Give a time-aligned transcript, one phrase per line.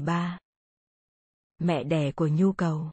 [0.00, 0.38] 13.
[1.58, 2.90] Mẹ đẻ của nhu cầu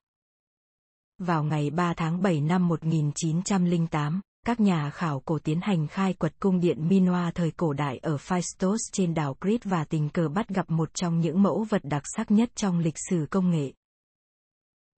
[1.17, 6.39] Vào ngày 3 tháng 7 năm 1908, các nhà khảo cổ tiến hành khai quật
[6.39, 10.49] cung điện Minoa thời cổ đại ở Phaistos trên đảo Crete và tình cờ bắt
[10.49, 13.73] gặp một trong những mẫu vật đặc sắc nhất trong lịch sử công nghệ.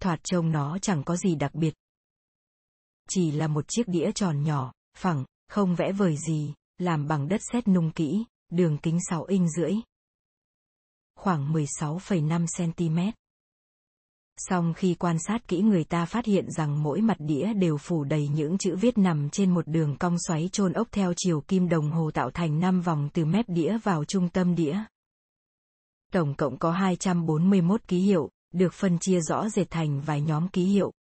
[0.01, 1.73] Thoạt trông nó chẳng có gì đặc biệt.
[3.09, 7.41] Chỉ là một chiếc đĩa tròn nhỏ, phẳng, không vẽ vời gì, làm bằng đất
[7.51, 9.73] sét nung kỹ, đường kính 6 inch rưỡi.
[11.21, 12.99] Khoảng 16,5 cm.
[14.37, 18.03] Song khi quan sát kỹ người ta phát hiện rằng mỗi mặt đĩa đều phủ
[18.03, 21.69] đầy những chữ viết nằm trên một đường cong xoáy chôn ốc theo chiều kim
[21.69, 24.83] đồng hồ tạo thành 5 vòng từ mép đĩa vào trung tâm đĩa.
[26.11, 30.65] Tổng cộng có 241 ký hiệu, được phân chia rõ rệt thành vài nhóm ký
[30.65, 30.91] hiệu.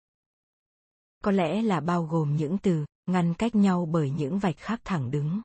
[1.25, 5.11] Có lẽ là bao gồm những từ, ngăn cách nhau bởi những vạch khác thẳng
[5.11, 5.41] đứng.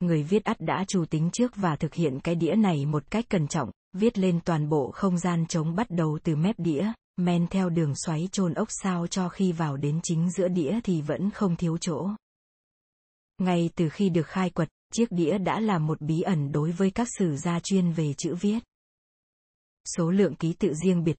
[0.00, 3.24] Người viết ắt đã chủ tính trước và thực hiện cái đĩa này một cách
[3.28, 7.46] cẩn trọng, viết lên toàn bộ không gian trống bắt đầu từ mép đĩa, men
[7.46, 11.30] theo đường xoáy chôn ốc sao cho khi vào đến chính giữa đĩa thì vẫn
[11.30, 12.08] không thiếu chỗ.
[13.38, 16.90] Ngay từ khi được khai quật, chiếc đĩa đã là một bí ẩn đối với
[16.90, 18.58] các sử gia chuyên về chữ viết.
[19.96, 21.16] Số lượng ký tự riêng biệt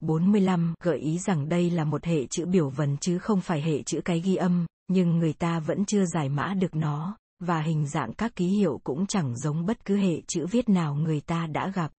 [0.00, 3.82] 45 gợi ý rằng đây là một hệ chữ biểu vần chứ không phải hệ
[3.82, 7.86] chữ cái ghi âm, nhưng người ta vẫn chưa giải mã được nó, và hình
[7.88, 11.46] dạng các ký hiệu cũng chẳng giống bất cứ hệ chữ viết nào người ta
[11.46, 11.92] đã gặp.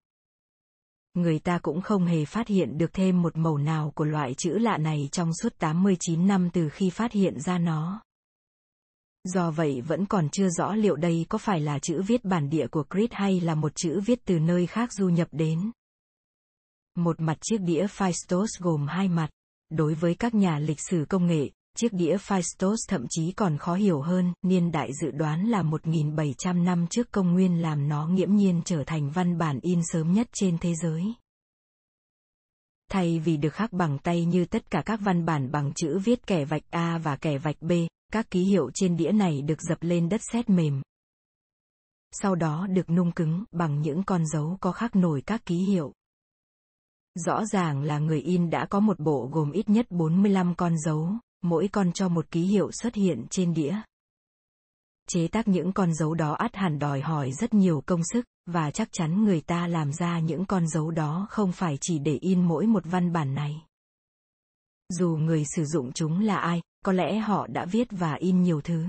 [1.13, 4.57] Người ta cũng không hề phát hiện được thêm một màu nào của loại chữ
[4.57, 8.01] lạ này trong suốt 89 năm từ khi phát hiện ra nó.
[9.23, 12.67] Do vậy vẫn còn chưa rõ liệu đây có phải là chữ viết bản địa
[12.67, 15.71] của Crete hay là một chữ viết từ nơi khác du nhập đến.
[16.95, 19.29] Một mặt chiếc đĩa Phaistos gồm hai mặt.
[19.69, 23.73] Đối với các nhà lịch sử công nghệ, chiếc đĩa Phaistos thậm chí còn khó
[23.73, 28.35] hiểu hơn, niên đại dự đoán là 1.700 năm trước công nguyên làm nó nghiễm
[28.35, 31.13] nhiên trở thành văn bản in sớm nhất trên thế giới.
[32.91, 36.27] Thay vì được khắc bằng tay như tất cả các văn bản bằng chữ viết
[36.27, 37.71] kẻ vạch A và kẻ vạch B,
[38.13, 40.81] các ký hiệu trên đĩa này được dập lên đất sét mềm.
[42.11, 45.93] Sau đó được nung cứng bằng những con dấu có khắc nổi các ký hiệu.
[47.15, 51.09] Rõ ràng là người in đã có một bộ gồm ít nhất 45 con dấu,
[51.41, 53.75] mỗi con cho một ký hiệu xuất hiện trên đĩa.
[55.09, 58.71] Chế tác những con dấu đó ắt hẳn đòi hỏi rất nhiều công sức, và
[58.71, 62.47] chắc chắn người ta làm ra những con dấu đó không phải chỉ để in
[62.47, 63.61] mỗi một văn bản này.
[64.89, 68.61] Dù người sử dụng chúng là ai, có lẽ họ đã viết và in nhiều
[68.61, 68.85] thứ.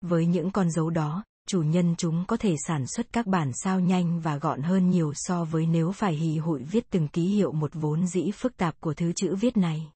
[0.00, 3.80] Với những con dấu đó, chủ nhân chúng có thể sản xuất các bản sao
[3.80, 7.52] nhanh và gọn hơn nhiều so với nếu phải hì hụi viết từng ký hiệu
[7.52, 9.92] một vốn dĩ phức tạp của thứ chữ viết này.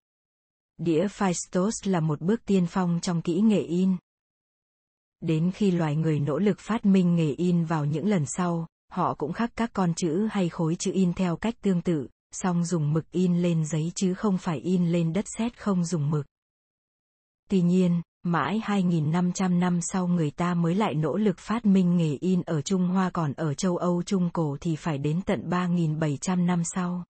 [0.78, 3.96] Đĩa Phaistos là một bước tiên phong trong kỹ nghệ in.
[5.20, 9.14] Đến khi loài người nỗ lực phát minh nghề in vào những lần sau, họ
[9.14, 12.92] cũng khắc các con chữ hay khối chữ in theo cách tương tự, song dùng
[12.92, 16.26] mực in lên giấy chứ không phải in lên đất sét không dùng mực.
[17.50, 22.16] Tuy nhiên, mãi 2.500 năm sau người ta mới lại nỗ lực phát minh nghề
[22.20, 26.44] in ở Trung Hoa còn ở châu Âu Trung Cổ thì phải đến tận 3.700
[26.44, 27.04] năm sau.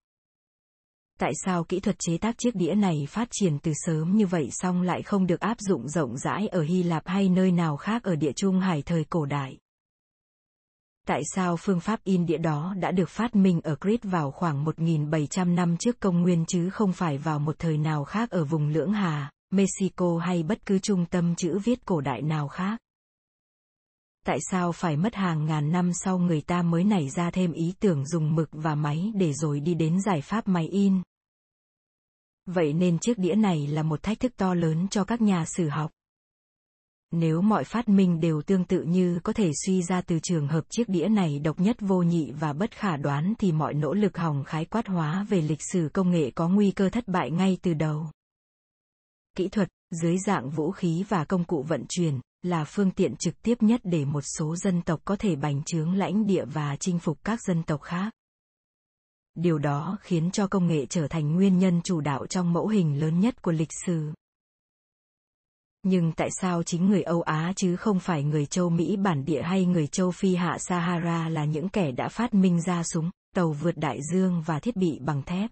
[1.21, 4.49] Tại sao kỹ thuật chế tác chiếc đĩa này phát triển từ sớm như vậy
[4.51, 8.03] song lại không được áp dụng rộng rãi ở Hy Lạp hay nơi nào khác
[8.03, 9.59] ở địa Trung Hải thời cổ đại?
[11.07, 14.65] Tại sao phương pháp in đĩa đó đã được phát minh ở Crete vào khoảng
[14.65, 18.69] 1.700 năm trước công nguyên chứ không phải vào một thời nào khác ở vùng
[18.69, 22.81] Lưỡng Hà, Mexico hay bất cứ trung tâm chữ viết cổ đại nào khác?
[24.25, 27.75] Tại sao phải mất hàng ngàn năm sau người ta mới nảy ra thêm ý
[27.81, 31.03] tưởng dùng mực và máy để rồi đi đến giải pháp máy in?
[32.47, 35.69] Vậy nên chiếc đĩa này là một thách thức to lớn cho các nhà sử
[35.69, 35.91] học.
[37.11, 40.65] Nếu mọi phát minh đều tương tự như có thể suy ra từ trường hợp
[40.71, 44.17] chiếc đĩa này độc nhất vô nhị và bất khả đoán thì mọi nỗ lực
[44.17, 47.59] hòng khái quát hóa về lịch sử công nghệ có nguy cơ thất bại ngay
[47.63, 48.07] từ đầu.
[49.37, 53.43] Kỹ thuật, dưới dạng vũ khí và công cụ vận chuyển, là phương tiện trực
[53.43, 56.99] tiếp nhất để một số dân tộc có thể bành trướng lãnh địa và chinh
[56.99, 58.13] phục các dân tộc khác.
[59.35, 63.01] Điều đó khiến cho công nghệ trở thành nguyên nhân chủ đạo trong mẫu hình
[63.01, 64.13] lớn nhất của lịch sử.
[65.83, 69.43] Nhưng tại sao chính người Âu Á chứ không phải người châu Mỹ bản địa
[69.43, 73.53] hay người châu Phi hạ Sahara là những kẻ đã phát minh ra súng, tàu
[73.53, 75.51] vượt đại dương và thiết bị bằng thép?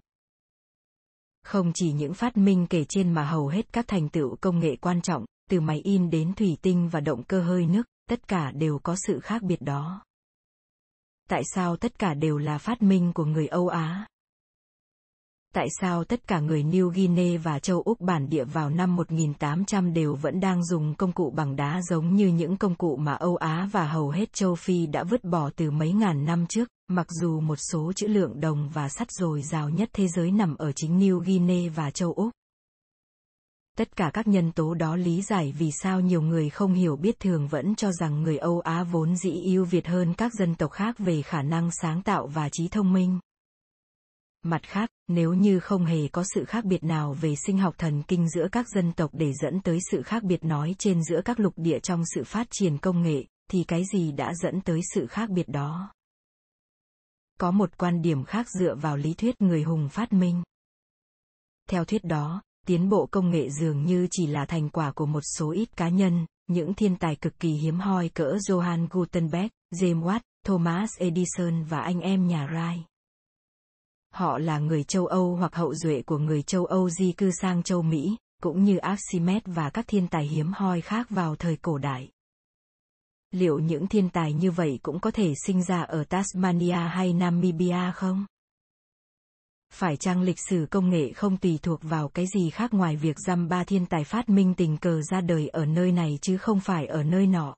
[1.44, 4.76] Không chỉ những phát minh kể trên mà hầu hết các thành tựu công nghệ
[4.76, 8.50] quan trọng, từ máy in đến thủy tinh và động cơ hơi nước, tất cả
[8.50, 10.02] đều có sự khác biệt đó.
[11.28, 14.06] Tại sao tất cả đều là phát minh của người Âu Á?
[15.54, 19.92] Tại sao tất cả người New Guinea và châu Úc bản địa vào năm 1800
[19.92, 23.36] đều vẫn đang dùng công cụ bằng đá giống như những công cụ mà Âu
[23.36, 27.06] Á và hầu hết châu Phi đã vứt bỏ từ mấy ngàn năm trước, Mặc
[27.10, 30.72] dù một số chữ lượng đồng và sắt dồi dào nhất thế giới nằm ở
[30.72, 32.30] chính New Guinea và châu Úc.
[33.78, 37.20] Tất cả các nhân tố đó lý giải vì sao nhiều người không hiểu biết
[37.20, 40.70] thường vẫn cho rằng người Âu Á vốn dĩ ưu việt hơn các dân tộc
[40.70, 43.18] khác về khả năng sáng tạo và trí thông minh.
[44.42, 48.02] Mặt khác, nếu như không hề có sự khác biệt nào về sinh học thần
[48.02, 51.40] kinh giữa các dân tộc để dẫn tới sự khác biệt nói trên giữa các
[51.40, 55.06] lục địa trong sự phát triển công nghệ, thì cái gì đã dẫn tới sự
[55.06, 55.92] khác biệt đó?
[57.40, 60.42] Có một quan điểm khác dựa vào lý thuyết người hùng phát minh.
[61.68, 65.22] Theo thuyết đó, tiến bộ công nghệ dường như chỉ là thành quả của một
[65.36, 70.02] số ít cá nhân, những thiên tài cực kỳ hiếm hoi cỡ Johann Gutenberg, James
[70.02, 72.84] Watt, Thomas Edison và anh em nhà rai
[74.14, 77.62] Họ là người châu Âu hoặc hậu duệ của người châu Âu di cư sang
[77.62, 81.78] châu Mỹ, cũng như Archimedes và các thiên tài hiếm hoi khác vào thời cổ
[81.78, 82.08] đại.
[83.30, 87.92] Liệu những thiên tài như vậy cũng có thể sinh ra ở Tasmania hay Namibia
[87.94, 88.26] không?
[89.72, 93.16] Phải chăng lịch sử công nghệ không tùy thuộc vào cái gì khác ngoài việc
[93.26, 96.60] dăm ba thiên tài phát minh tình cờ ra đời ở nơi này chứ không
[96.60, 97.54] phải ở nơi nọ?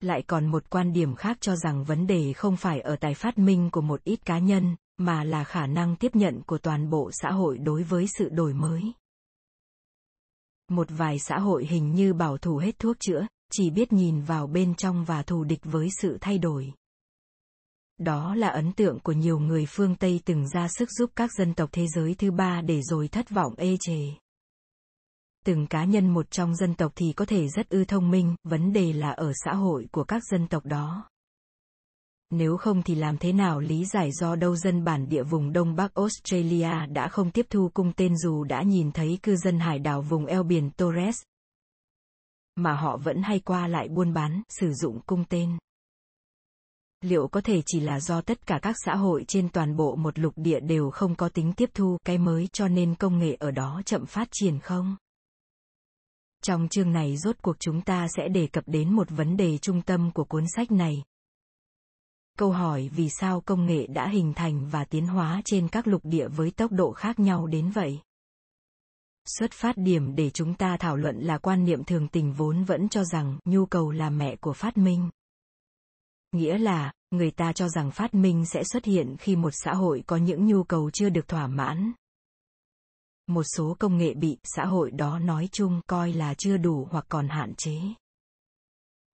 [0.00, 3.38] Lại còn một quan điểm khác cho rằng vấn đề không phải ở tài phát
[3.38, 7.10] minh của một ít cá nhân, mà là khả năng tiếp nhận của toàn bộ
[7.12, 8.82] xã hội đối với sự đổi mới.
[10.68, 14.46] Một vài xã hội hình như bảo thủ hết thuốc chữa, chỉ biết nhìn vào
[14.46, 16.72] bên trong và thù địch với sự thay đổi.
[17.98, 21.54] Đó là ấn tượng của nhiều người phương Tây từng ra sức giúp các dân
[21.54, 24.00] tộc thế giới thứ ba để rồi thất vọng ê chề.
[25.44, 28.72] Từng cá nhân một trong dân tộc thì có thể rất ư thông minh, vấn
[28.72, 31.08] đề là ở xã hội của các dân tộc đó.
[32.30, 35.76] Nếu không thì làm thế nào lý giải do đâu dân bản địa vùng Đông
[35.76, 39.78] Bắc Australia đã không tiếp thu cung tên dù đã nhìn thấy cư dân hải
[39.78, 41.22] đảo vùng eo biển Torres,
[42.56, 45.58] mà họ vẫn hay qua lại buôn bán, sử dụng cung tên.
[47.00, 50.18] Liệu có thể chỉ là do tất cả các xã hội trên toàn bộ một
[50.18, 53.50] lục địa đều không có tính tiếp thu cái mới cho nên công nghệ ở
[53.50, 54.96] đó chậm phát triển không?
[56.42, 59.82] Trong chương này rốt cuộc chúng ta sẽ đề cập đến một vấn đề trung
[59.82, 61.02] tâm của cuốn sách này.
[62.38, 66.00] Câu hỏi vì sao công nghệ đã hình thành và tiến hóa trên các lục
[66.04, 68.00] địa với tốc độ khác nhau đến vậy?
[69.38, 72.88] Xuất phát điểm để chúng ta thảo luận là quan niệm thường tình vốn vẫn
[72.88, 75.10] cho rằng nhu cầu là mẹ của phát minh.
[76.36, 80.04] Nghĩa là, người ta cho rằng phát minh sẽ xuất hiện khi một xã hội
[80.06, 81.92] có những nhu cầu chưa được thỏa mãn.
[83.26, 87.06] Một số công nghệ bị xã hội đó nói chung coi là chưa đủ hoặc
[87.08, 87.78] còn hạn chế.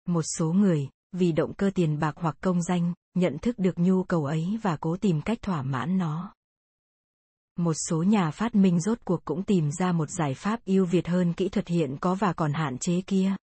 [0.06, 4.04] Một số người, vì động cơ tiền bạc hoặc công danh, nhận thức được nhu
[4.04, 6.34] cầu ấy và cố tìm cách thỏa mãn nó
[7.56, 11.08] một số nhà phát minh rốt cuộc cũng tìm ra một giải pháp ưu việt
[11.08, 13.36] hơn kỹ thuật hiện có và còn hạn chế kia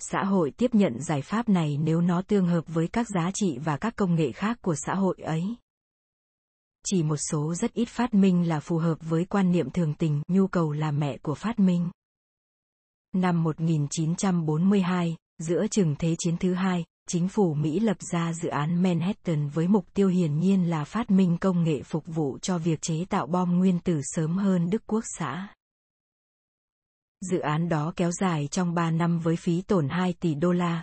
[0.00, 3.58] xã hội tiếp nhận giải pháp này nếu nó tương hợp với các giá trị
[3.64, 5.42] và các công nghệ khác của xã hội ấy
[6.86, 10.22] chỉ một số rất ít phát minh là phù hợp với quan niệm thường tình
[10.28, 11.90] nhu cầu là mẹ của phát minh
[13.14, 18.82] năm 1942, giữa chừng Thế chiến thứ hai, chính phủ Mỹ lập ra dự án
[18.82, 22.82] Manhattan với mục tiêu hiển nhiên là phát minh công nghệ phục vụ cho việc
[22.82, 25.48] chế tạo bom nguyên tử sớm hơn Đức Quốc xã.
[27.20, 30.82] Dự án đó kéo dài trong 3 năm với phí tổn 2 tỷ đô la,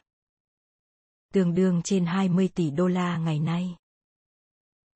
[1.33, 3.75] tương đương trên 20 tỷ đô la ngày nay.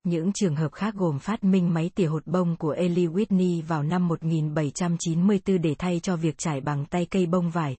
[0.04, 3.82] Những trường hợp khác gồm phát minh máy tỉa hột bông của Eli Whitney vào
[3.82, 7.76] năm 1794 để thay cho việc trải bằng tay cây bông vải,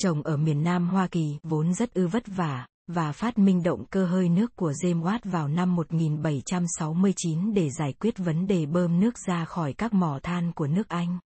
[0.00, 3.84] trồng ở miền Nam Hoa Kỳ vốn rất ư vất vả, và phát minh động
[3.90, 9.00] cơ hơi nước của James Watt vào năm 1769 để giải quyết vấn đề bơm
[9.00, 11.18] nước ra khỏi các mỏ than của nước Anh.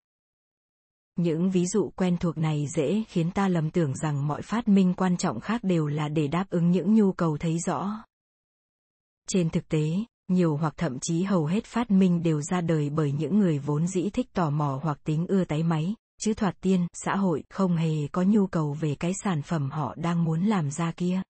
[1.19, 4.95] Những ví dụ quen thuộc này dễ khiến ta lầm tưởng rằng mọi phát minh
[4.97, 8.05] quan trọng khác đều là để đáp ứng những nhu cầu thấy rõ.
[9.29, 9.91] Trên thực tế,
[10.29, 13.87] nhiều hoặc thậm chí hầu hết phát minh đều ra đời bởi những người vốn
[13.87, 17.77] dĩ thích tò mò hoặc tính ưa tái máy, chứ thoạt tiên, xã hội không
[17.77, 21.23] hề có nhu cầu về cái sản phẩm họ đang muốn làm ra kia.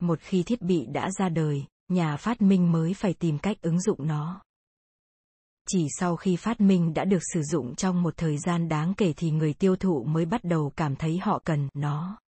[0.00, 3.80] Một khi thiết bị đã ra đời, nhà phát minh mới phải tìm cách ứng
[3.80, 4.42] dụng nó.
[5.68, 9.12] Chỉ sau khi phát minh đã được sử dụng trong một thời gian đáng kể
[9.16, 12.18] thì người tiêu thụ mới bắt đầu cảm thấy họ cần nó.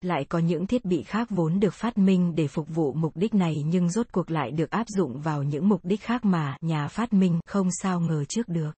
[0.00, 3.34] Lại có những thiết bị khác vốn được phát minh để phục vụ mục đích
[3.34, 6.88] này nhưng rốt cuộc lại được áp dụng vào những mục đích khác mà nhà
[6.88, 8.72] phát minh không sao ngờ trước được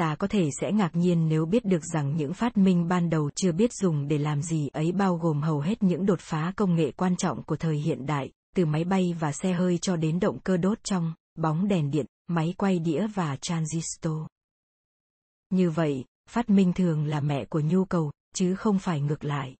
[0.00, 3.30] ta có thể sẽ ngạc nhiên nếu biết được rằng những phát minh ban đầu
[3.34, 6.74] chưa biết dùng để làm gì ấy bao gồm hầu hết những đột phá công
[6.74, 10.20] nghệ quan trọng của thời hiện đại, từ máy bay và xe hơi cho đến
[10.20, 14.26] động cơ đốt trong, bóng đèn điện, máy quay đĩa và transistor.
[15.50, 19.56] Như vậy, phát minh thường là mẹ của nhu cầu, chứ không phải ngược lại.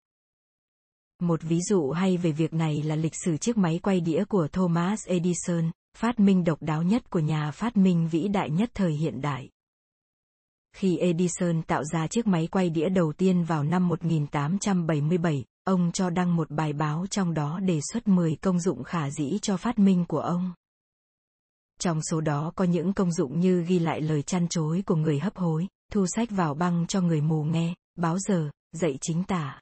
[1.20, 4.48] Một ví dụ hay về việc này là lịch sử chiếc máy quay đĩa của
[4.48, 8.92] Thomas Edison, phát minh độc đáo nhất của nhà phát minh vĩ đại nhất thời
[8.92, 9.50] hiện đại.
[10.76, 16.10] Khi Edison tạo ra chiếc máy quay đĩa đầu tiên vào năm 1877, ông cho
[16.10, 19.78] đăng một bài báo trong đó đề xuất 10 công dụng khả dĩ cho phát
[19.78, 20.52] minh của ông.
[21.80, 25.18] Trong số đó có những công dụng như ghi lại lời chăn chối của người
[25.18, 29.60] hấp hối, thu sách vào băng cho người mù nghe, báo giờ, dạy chính tả.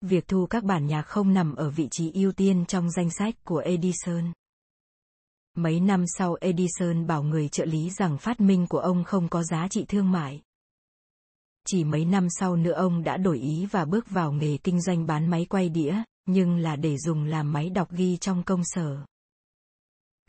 [0.00, 3.34] Việc thu các bản nhạc không nằm ở vị trí ưu tiên trong danh sách
[3.44, 4.32] của Edison.
[5.56, 9.42] Mấy năm sau Edison bảo người trợ lý rằng phát minh của ông không có
[9.42, 10.42] giá trị thương mại.
[11.66, 15.06] Chỉ mấy năm sau nữa ông đã đổi ý và bước vào nghề kinh doanh
[15.06, 19.04] bán máy quay đĩa, nhưng là để dùng làm máy đọc ghi trong công sở.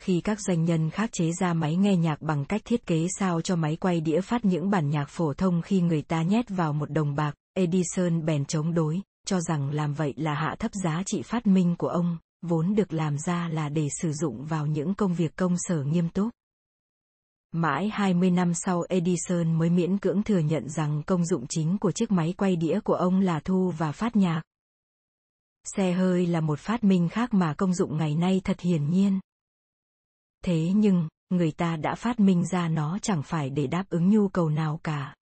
[0.02, 3.40] Khi các doanh nhân khác chế ra máy nghe nhạc bằng cách thiết kế sao
[3.40, 6.72] cho máy quay đĩa phát những bản nhạc phổ thông khi người ta nhét vào
[6.72, 11.02] một đồng bạc, Edison bèn chống đối, cho rằng làm vậy là hạ thấp giá
[11.06, 14.94] trị phát minh của ông, vốn được làm ra là để sử dụng vào những
[14.94, 16.30] công việc công sở nghiêm túc.
[17.52, 21.92] Mãi 20 năm sau Edison mới miễn cưỡng thừa nhận rằng công dụng chính của
[21.92, 24.42] chiếc máy quay đĩa của ông là thu và phát nhạc.
[25.76, 29.20] Xe hơi là một phát minh khác mà công dụng ngày nay thật hiển nhiên.
[30.46, 34.28] Thế nhưng, người ta đã phát minh ra nó chẳng phải để đáp ứng nhu
[34.28, 35.14] cầu nào cả.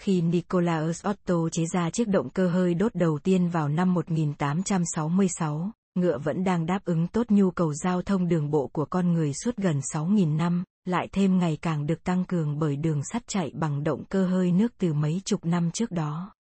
[0.00, 5.70] Khi Nicolaus Otto chế ra chiếc động cơ hơi đốt đầu tiên vào năm 1866,
[5.94, 9.32] ngựa vẫn đang đáp ứng tốt nhu cầu giao thông đường bộ của con người
[9.34, 13.52] suốt gần 6.000 năm, lại thêm ngày càng được tăng cường bởi đường sắt chạy
[13.54, 16.34] bằng động cơ hơi nước từ mấy chục năm trước đó.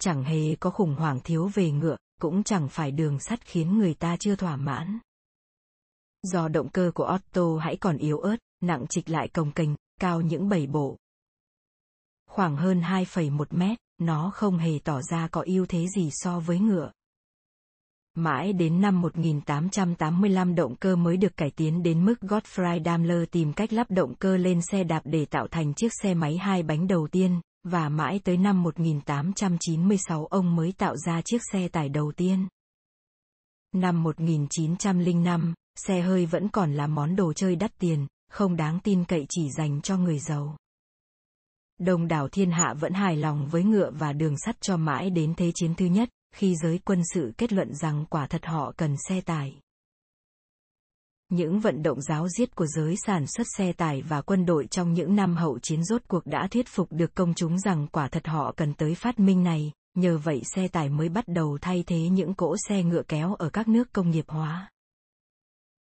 [0.00, 3.94] Chẳng hề có khủng hoảng thiếu về ngựa, cũng chẳng phải đường sắt khiến người
[3.94, 4.98] ta chưa thỏa mãn.
[6.22, 10.20] Do động cơ của Otto hãy còn yếu ớt, nặng trịch lại cồng kềnh, cao
[10.20, 10.96] những bảy bộ.
[12.26, 16.58] Khoảng hơn 2,1 mét, nó không hề tỏ ra có ưu thế gì so với
[16.58, 16.90] ngựa.
[18.14, 23.52] Mãi đến năm 1885 động cơ mới được cải tiến đến mức Gottfried Daimler tìm
[23.52, 26.86] cách lắp động cơ lên xe đạp để tạo thành chiếc xe máy hai bánh
[26.86, 32.12] đầu tiên, và mãi tới năm 1896 ông mới tạo ra chiếc xe tải đầu
[32.16, 32.48] tiên.
[33.72, 35.54] Năm 1905,
[35.86, 39.50] xe hơi vẫn còn là món đồ chơi đắt tiền, không đáng tin cậy chỉ
[39.50, 40.56] dành cho người giàu.
[41.78, 45.34] Đông đảo thiên hạ vẫn hài lòng với ngựa và đường sắt cho mãi đến
[45.36, 48.96] Thế chiến thứ nhất, khi giới quân sự kết luận rằng quả thật họ cần
[49.08, 49.60] xe tải.
[51.28, 54.92] Những vận động giáo diết của giới sản xuất xe tải và quân đội trong
[54.92, 58.26] những năm hậu chiến rốt cuộc đã thuyết phục được công chúng rằng quả thật
[58.26, 62.08] họ cần tới phát minh này, nhờ vậy xe tải mới bắt đầu thay thế
[62.08, 64.70] những cỗ xe ngựa kéo ở các nước công nghiệp hóa.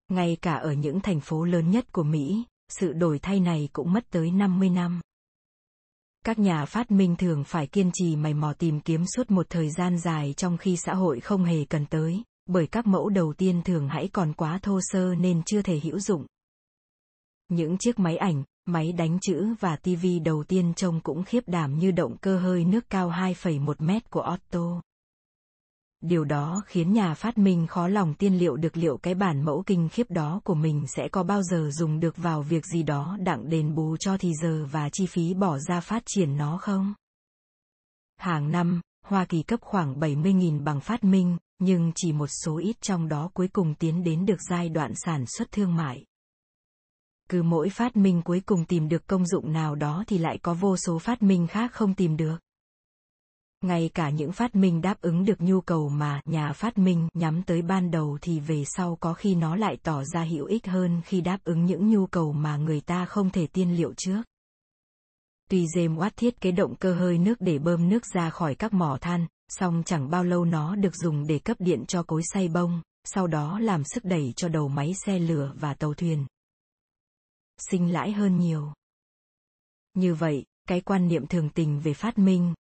[0.10, 3.94] Ngay cả ở những thành phố lớn nhất của Mỹ, sự đổi thay này cũng
[3.94, 5.02] mất tới 50 năm.
[6.26, 9.70] Các nhà phát minh thường phải kiên trì mày mò tìm kiếm suốt một thời
[9.70, 13.62] gian dài trong khi xã hội không hề cần tới, bởi các mẫu đầu tiên
[13.66, 16.26] thường hãy còn quá thô sơ nên chưa thể hữu dụng.
[17.50, 21.80] Những chiếc máy ảnh, máy đánh chữ và TV đầu tiên trông cũng khiếp đảm
[21.80, 24.82] như động cơ hơi nước cao 2,1 mét của Otto.
[26.02, 29.64] Điều đó khiến nhà phát minh khó lòng tiên liệu được liệu cái bản mẫu
[29.66, 33.18] kinh khiếp đó của mình sẽ có bao giờ dùng được vào việc gì đó
[33.20, 36.94] đặng đền bù cho thì giờ và chi phí bỏ ra phát triển nó không?
[38.18, 42.82] Hàng năm, Hoa Kỳ cấp khoảng 70.000 bằng phát minh, nhưng chỉ một số ít
[42.82, 46.06] trong đó cuối cùng tiến đến được giai đoạn sản xuất thương mại.
[47.30, 50.54] Cứ mỗi phát minh cuối cùng tìm được công dụng nào đó thì lại có
[50.54, 52.38] vô số phát minh khác không tìm được.
[53.62, 57.44] Ngay cả những phát minh đáp ứng được nhu cầu mà nhà phát minh nhắm
[57.44, 61.02] tới ban đầu thì về sau có khi nó lại tỏ ra hữu ích hơn
[61.06, 64.22] khi đáp ứng những nhu cầu mà người ta không thể tiên liệu trước.
[65.50, 68.74] Tuy James Watt thiết kế động cơ hơi nước để bơm nước ra khỏi các
[68.74, 72.48] mỏ than, song chẳng bao lâu nó được dùng để cấp điện cho cối xay
[72.48, 76.26] bông, sau đó làm sức đẩy cho đầu máy xe lửa và tàu thuyền.
[77.70, 78.74] Sinh lãi hơn nhiều.
[79.94, 82.54] Như vậy, cái quan niệm thường tình về phát minh,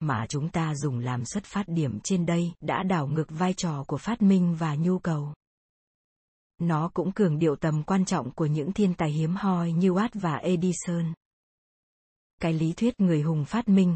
[0.00, 3.84] mà chúng ta dùng làm xuất phát điểm trên đây đã đảo ngược vai trò
[3.86, 5.34] của phát minh và nhu cầu.
[6.58, 10.08] Nó cũng cường điệu tầm quan trọng của những thiên tài hiếm hoi như Watt
[10.14, 11.12] và Edison.
[12.40, 13.94] Cái lý thuyết người hùng phát minh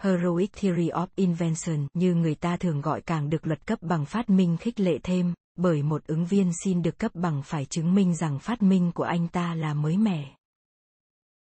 [0.00, 4.30] Heroic Theory of Invention như người ta thường gọi càng được luật cấp bằng phát
[4.30, 8.14] minh khích lệ thêm, bởi một ứng viên xin được cấp bằng phải chứng minh
[8.14, 10.36] rằng phát minh của anh ta là mới mẻ.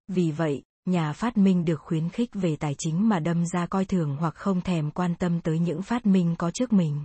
[0.08, 3.86] Vì vậy, nhà phát minh được khuyến khích về tài chính mà đâm ra coi
[3.86, 7.04] thường hoặc không thèm quan tâm tới những phát minh có trước mình.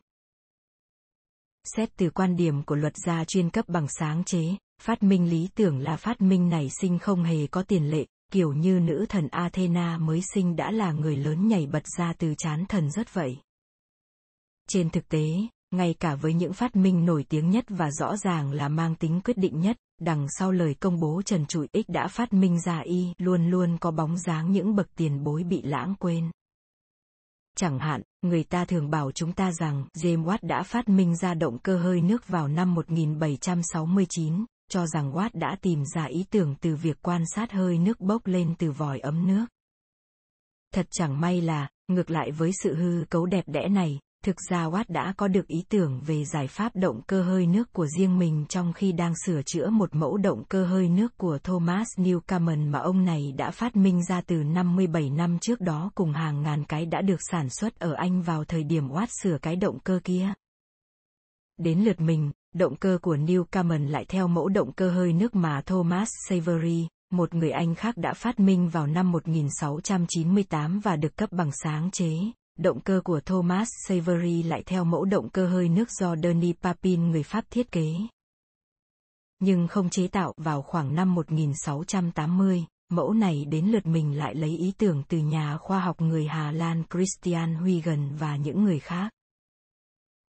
[1.65, 4.43] Xét từ quan điểm của luật gia chuyên cấp bằng sáng chế,
[4.83, 8.53] phát minh lý tưởng là phát minh nảy sinh không hề có tiền lệ, kiểu
[8.53, 12.65] như nữ thần Athena mới sinh đã là người lớn nhảy bật ra từ chán
[12.69, 13.37] thần rất vậy.
[14.69, 15.27] Trên thực tế,
[15.71, 19.21] ngay cả với những phát minh nổi tiếng nhất và rõ ràng là mang tính
[19.25, 22.79] quyết định nhất, đằng sau lời công bố trần trụi X đã phát minh ra
[22.79, 26.31] Y luôn luôn có bóng dáng những bậc tiền bối bị lãng quên.
[27.57, 31.35] Chẳng hạn, người ta thường bảo chúng ta rằng James Watt đã phát minh ra
[31.35, 36.55] động cơ hơi nước vào năm 1769, cho rằng Watt đã tìm ra ý tưởng
[36.61, 39.47] từ việc quan sát hơi nước bốc lên từ vòi ấm nước.
[40.75, 44.65] Thật chẳng may là, ngược lại với sự hư cấu đẹp đẽ này, thực ra
[44.65, 48.19] Watt đã có được ý tưởng về giải pháp động cơ hơi nước của riêng
[48.19, 52.71] mình trong khi đang sửa chữa một mẫu động cơ hơi nước của Thomas Newcomen
[52.71, 56.65] mà ông này đã phát minh ra từ 57 năm trước đó cùng hàng ngàn
[56.65, 60.01] cái đã được sản xuất ở Anh vào thời điểm Watt sửa cái động cơ
[60.05, 60.33] kia.
[61.59, 65.63] Đến lượt mình, động cơ của Newcomen lại theo mẫu động cơ hơi nước mà
[65.67, 71.33] Thomas Savery, một người Anh khác đã phát minh vào năm 1698 và được cấp
[71.33, 72.13] bằng sáng chế
[72.63, 77.11] động cơ của Thomas Savery lại theo mẫu động cơ hơi nước do Denis Papin
[77.11, 77.95] người Pháp thiết kế.
[79.39, 84.57] Nhưng không chế tạo vào khoảng năm 1680, mẫu này đến lượt mình lại lấy
[84.57, 89.11] ý tưởng từ nhà khoa học người Hà Lan Christian Huygens và những người khác.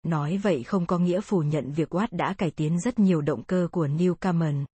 [0.04, 3.44] Nói vậy không có nghĩa phủ nhận việc Watt đã cải tiến rất nhiều động
[3.44, 4.66] cơ của Newcomen.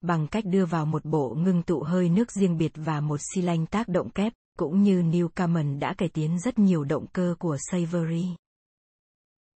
[0.00, 3.42] Bằng cách đưa vào một bộ ngưng tụ hơi nước riêng biệt và một xi
[3.42, 7.56] lanh tác động kép, cũng như Newcomen đã cải tiến rất nhiều động cơ của
[7.70, 8.26] Savery.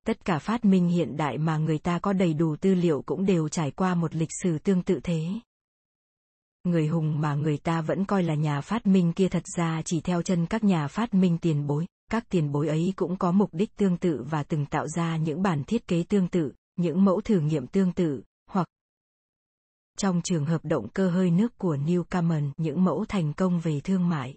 [0.07, 3.27] Tất cả phát minh hiện đại mà người ta có đầy đủ tư liệu cũng
[3.27, 5.27] đều trải qua một lịch sử tương tự thế.
[6.65, 10.01] Người hùng mà người ta vẫn coi là nhà phát minh kia thật ra chỉ
[10.01, 13.51] theo chân các nhà phát minh tiền bối, các tiền bối ấy cũng có mục
[13.53, 17.21] đích tương tự và từng tạo ra những bản thiết kế tương tự, những mẫu
[17.21, 18.69] thử nghiệm tương tự, hoặc
[19.99, 24.09] trong trường hợp động cơ hơi nước của Newcomen, những mẫu thành công về thương
[24.09, 24.37] mại.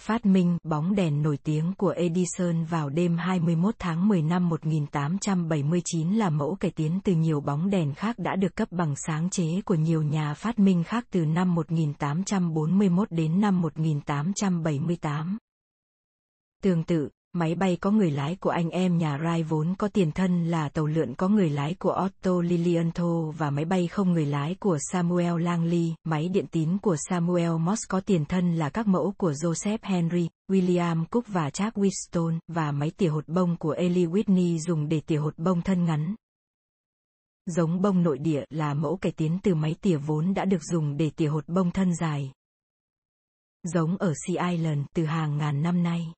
[0.00, 6.12] Phát minh bóng đèn nổi tiếng của Edison vào đêm 21 tháng 10 năm 1879
[6.12, 9.60] là mẫu cải tiến từ nhiều bóng đèn khác đã được cấp bằng sáng chế
[9.64, 15.38] của nhiều nhà phát minh khác từ năm 1841 đến năm 1878.
[16.62, 20.12] Tương tự, Máy bay có người lái của anh em nhà Rai vốn có tiền
[20.12, 24.26] thân là tàu lượn có người lái của Otto Lilienthal và máy bay không người
[24.26, 28.86] lái của Samuel Langley, máy điện tín của Samuel Morse có tiền thân là các
[28.86, 33.70] mẫu của Joseph Henry, William Cook và Charles Winston, và máy tỉa hột bông của
[33.70, 36.14] Eli Whitney dùng để tỉa hột bông thân ngắn.
[37.46, 40.96] Giống bông nội địa là mẫu cải tiến từ máy tỉa vốn đã được dùng
[40.96, 42.32] để tỉa hột bông thân dài.
[43.62, 46.12] Giống ở Sea Island từ hàng ngàn năm nay.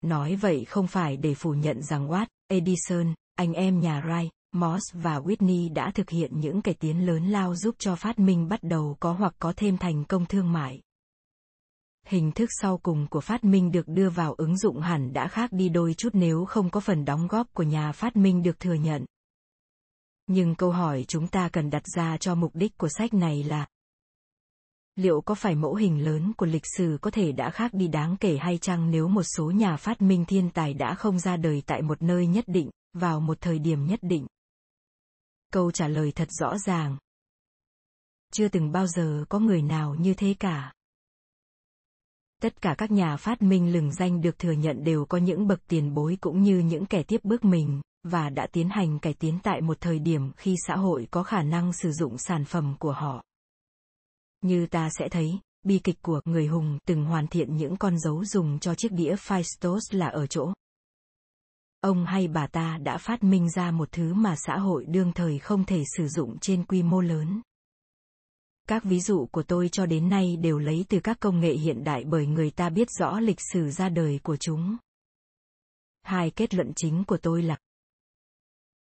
[0.00, 5.00] Nói vậy không phải để phủ nhận rằng Watt, Edison, anh em nhà Wright, Morse
[5.00, 8.62] và Whitney đã thực hiện những cải tiến lớn lao giúp cho phát minh bắt
[8.62, 10.80] đầu có hoặc có thêm thành công thương mại.
[12.06, 15.52] Hình thức sau cùng của phát minh được đưa vào ứng dụng hẳn đã khác
[15.52, 18.74] đi đôi chút nếu không có phần đóng góp của nhà phát minh được thừa
[18.74, 19.04] nhận.
[20.26, 23.66] Nhưng câu hỏi chúng ta cần đặt ra cho mục đích của sách này là
[24.96, 28.16] liệu có phải mẫu hình lớn của lịch sử có thể đã khác đi đáng
[28.20, 31.62] kể hay chăng nếu một số nhà phát minh thiên tài đã không ra đời
[31.66, 34.26] tại một nơi nhất định, vào một thời điểm nhất định?
[35.52, 36.96] Câu trả lời thật rõ ràng.
[38.32, 40.72] Chưa từng bao giờ có người nào như thế cả.
[42.42, 45.60] Tất cả các nhà phát minh lừng danh được thừa nhận đều có những bậc
[45.68, 49.38] tiền bối cũng như những kẻ tiếp bước mình, và đã tiến hành cải tiến
[49.42, 52.92] tại một thời điểm khi xã hội có khả năng sử dụng sản phẩm của
[52.92, 53.22] họ.
[54.40, 58.24] Như ta sẽ thấy, bi kịch của người hùng từng hoàn thiện những con dấu
[58.24, 60.52] dùng cho chiếc đĩa Phaistos là ở chỗ.
[61.80, 65.38] Ông hay bà ta đã phát minh ra một thứ mà xã hội đương thời
[65.38, 67.42] không thể sử dụng trên quy mô lớn.
[68.68, 71.84] Các ví dụ của tôi cho đến nay đều lấy từ các công nghệ hiện
[71.84, 74.76] đại bởi người ta biết rõ lịch sử ra đời của chúng.
[76.02, 77.56] Hai kết luận chính của tôi là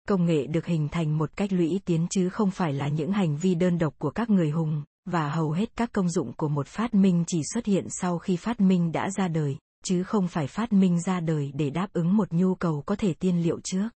[0.08, 3.38] công nghệ được hình thành một cách lũy tiến chứ không phải là những hành
[3.38, 6.68] vi đơn độc của các người hùng, và hầu hết các công dụng của một
[6.68, 10.48] phát minh chỉ xuất hiện sau khi phát minh đã ra đời, chứ không phải
[10.48, 13.90] phát minh ra đời để đáp ứng một nhu cầu có thể tiên liệu trước.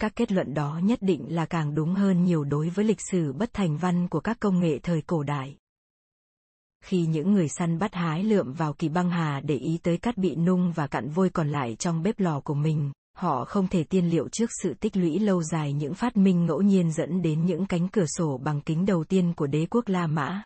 [0.00, 3.32] Các kết luận đó nhất định là càng đúng hơn nhiều đối với lịch sử
[3.32, 5.56] bất thành văn của các công nghệ thời cổ đại.
[6.84, 10.16] Khi những người săn bắt hái lượm vào kỳ băng hà để ý tới cát
[10.16, 13.84] bị nung và cặn vôi còn lại trong bếp lò của mình, Họ không thể
[13.84, 17.46] tiên liệu trước sự tích lũy lâu dài những phát minh ngẫu nhiên dẫn đến
[17.46, 20.42] những cánh cửa sổ bằng kính đầu tiên của đế quốc La Mã.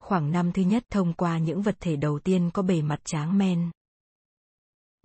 [0.00, 3.38] Khoảng năm thứ nhất thông qua những vật thể đầu tiên có bề mặt tráng
[3.38, 3.70] men.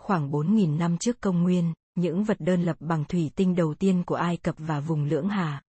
[0.01, 4.03] Khoảng 4.000 năm trước công nguyên, những vật đơn lập bằng thủy tinh đầu tiên
[4.03, 5.61] của Ai Cập và vùng Lưỡng Hà.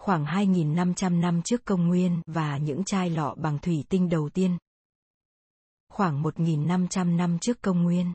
[0.00, 4.58] khoảng 2.500 năm trước công nguyên và những chai lọ bằng thủy tinh đầu tiên.
[5.92, 8.12] Khoảng 1.500 năm trước công nguyên.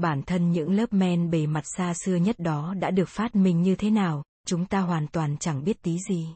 [0.00, 3.62] Bản thân những lớp men bề mặt xa xưa nhất đó đã được phát minh
[3.62, 6.28] như thế nào, chúng ta hoàn toàn chẳng biết tí gì.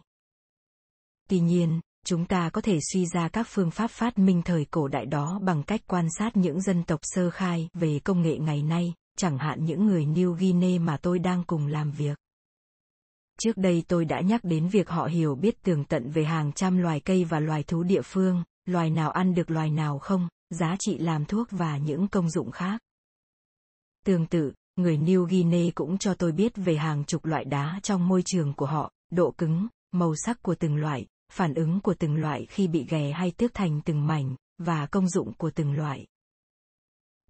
[1.29, 4.89] Tuy nhiên, chúng ta có thể suy ra các phương pháp phát minh thời cổ
[4.89, 8.63] đại đó bằng cách quan sát những dân tộc sơ khai về công nghệ ngày
[8.63, 12.19] nay, chẳng hạn những người New Guinea mà tôi đang cùng làm việc.
[13.41, 16.79] Trước đây tôi đã nhắc đến việc họ hiểu biết tường tận về hàng trăm
[16.79, 20.77] loài cây và loài thú địa phương, loài nào ăn được loài nào không, giá
[20.79, 22.81] trị làm thuốc và những công dụng khác.
[24.07, 28.09] Tương tự, người New Guinea cũng cho tôi biết về hàng chục loại đá trong
[28.09, 32.17] môi trường của họ, độ cứng, màu sắc của từng loại, phản ứng của từng
[32.17, 36.07] loại khi bị ghè hay tước thành từng mảnh, và công dụng của từng loại.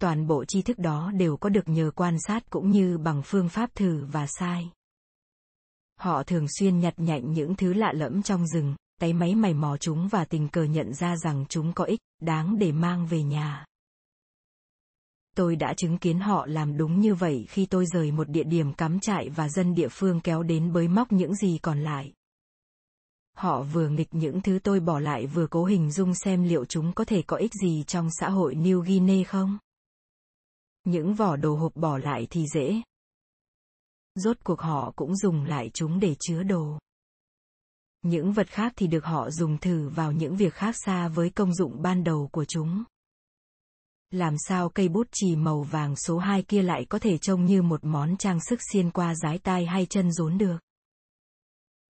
[0.00, 3.48] Toàn bộ tri thức đó đều có được nhờ quan sát cũng như bằng phương
[3.48, 4.70] pháp thử và sai.
[5.98, 9.76] Họ thường xuyên nhặt nhạnh những thứ lạ lẫm trong rừng, tay máy mày mò
[9.76, 13.64] chúng và tình cờ nhận ra rằng chúng có ích, đáng để mang về nhà.
[15.36, 18.72] Tôi đã chứng kiến họ làm đúng như vậy khi tôi rời một địa điểm
[18.72, 22.12] cắm trại và dân địa phương kéo đến bới móc những gì còn lại.
[23.36, 26.92] Họ vừa nghịch những thứ tôi bỏ lại vừa cố hình dung xem liệu chúng
[26.92, 29.58] có thể có ích gì trong xã hội New Guinea không.
[30.84, 32.82] Những vỏ đồ hộp bỏ lại thì dễ.
[34.14, 36.78] Rốt cuộc họ cũng dùng lại chúng để chứa đồ.
[38.02, 41.54] Những vật khác thì được họ dùng thử vào những việc khác xa với công
[41.54, 42.84] dụng ban đầu của chúng.
[44.12, 47.62] Làm sao cây bút chì màu vàng số 2 kia lại có thể trông như
[47.62, 50.56] một món trang sức xiên qua dái tai hay chân rốn được?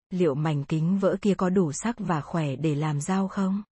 [0.09, 3.63] Liệu mảnh kính vỡ kia có đủ sắc và khỏe để làm dao không?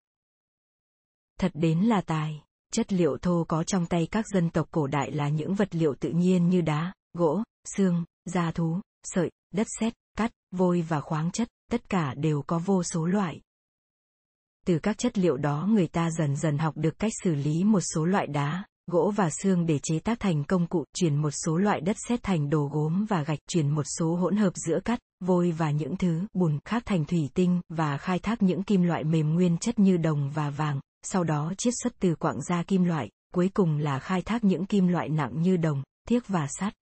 [1.40, 5.10] Thật đến là tài, chất liệu thô có trong tay các dân tộc cổ đại
[5.10, 7.42] là những vật liệu tự nhiên như đá, gỗ,
[7.76, 12.58] xương, da thú, sợi, đất sét, cát, vôi và khoáng chất, tất cả đều có
[12.58, 13.40] vô số loại.
[14.68, 17.80] Từ các chất liệu đó người ta dần dần học được cách xử lý một
[17.94, 21.56] số loại đá, gỗ và xương để chế tác thành công cụ, chuyển một số
[21.56, 24.98] loại đất sét thành đồ gốm và gạch, chuyển một số hỗn hợp giữa cát,
[25.20, 29.04] vôi và những thứ bùn khác thành thủy tinh và khai thác những kim loại
[29.04, 32.84] mềm nguyên chất như đồng và vàng, sau đó chiết xuất từ quặng ra kim
[32.84, 36.74] loại, cuối cùng là khai thác những kim loại nặng như đồng, thiếc và sắt.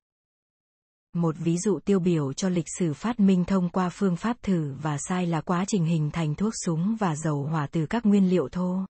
[1.16, 4.74] Một ví dụ tiêu biểu cho lịch sử phát minh thông qua phương pháp thử
[4.82, 8.30] và sai là quá trình hình thành thuốc súng và dầu hỏa từ các nguyên
[8.30, 8.86] liệu thô.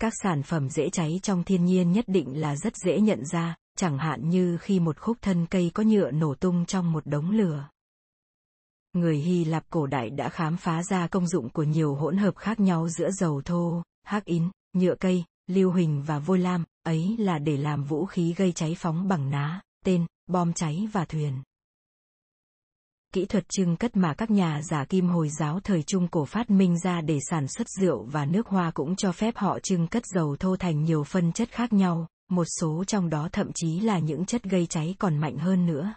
[0.00, 3.56] Các sản phẩm dễ cháy trong thiên nhiên nhất định là rất dễ nhận ra,
[3.78, 7.30] chẳng hạn như khi một khúc thân cây có nhựa nổ tung trong một đống
[7.30, 7.68] lửa.
[8.92, 12.36] Người Hy Lạp cổ đại đã khám phá ra công dụng của nhiều hỗn hợp
[12.36, 17.16] khác nhau giữa dầu thô, hắc in, nhựa cây, lưu huỳnh và vôi lam, ấy
[17.18, 21.42] là để làm vũ khí gây cháy phóng bằng ná, tên, bom cháy và thuyền.
[23.12, 26.50] Kỹ thuật trưng cất mà các nhà giả kim Hồi giáo thời Trung cổ phát
[26.50, 30.02] minh ra để sản xuất rượu và nước hoa cũng cho phép họ trưng cất
[30.06, 33.98] dầu thô thành nhiều phân chất khác nhau, một số trong đó thậm chí là
[33.98, 35.94] những chất gây cháy còn mạnh hơn nữa.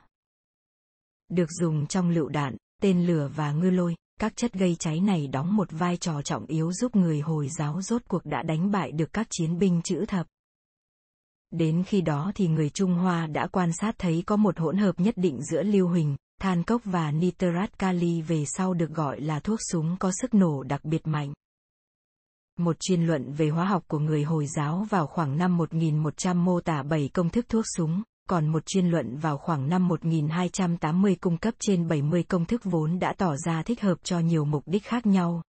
[1.29, 5.27] Được dùng trong lựu đạn, tên lửa và ngư lôi, các chất gây cháy này
[5.27, 8.91] đóng một vai trò trọng yếu giúp người Hồi giáo rốt cuộc đã đánh bại
[8.91, 10.27] được các chiến binh chữ thập.
[11.51, 14.99] Đến khi đó thì người Trung Hoa đã quan sát thấy có một hỗn hợp
[14.99, 19.39] nhất định giữa lưu huỳnh, than cốc và nitrat kali về sau được gọi là
[19.39, 21.33] thuốc súng có sức nổ đặc biệt mạnh.
[22.57, 26.61] Một chuyên luận về hóa học của người Hồi giáo vào khoảng năm 1100 mô
[26.61, 31.37] tả 7 công thức thuốc súng, còn một chuyên luận vào khoảng năm 1280 cung
[31.37, 34.85] cấp trên 70 công thức vốn đã tỏ ra thích hợp cho nhiều mục đích
[34.85, 35.41] khác nhau.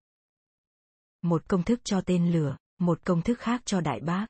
[1.22, 4.26] Một công thức cho tên lửa, một công thức khác cho đại bác.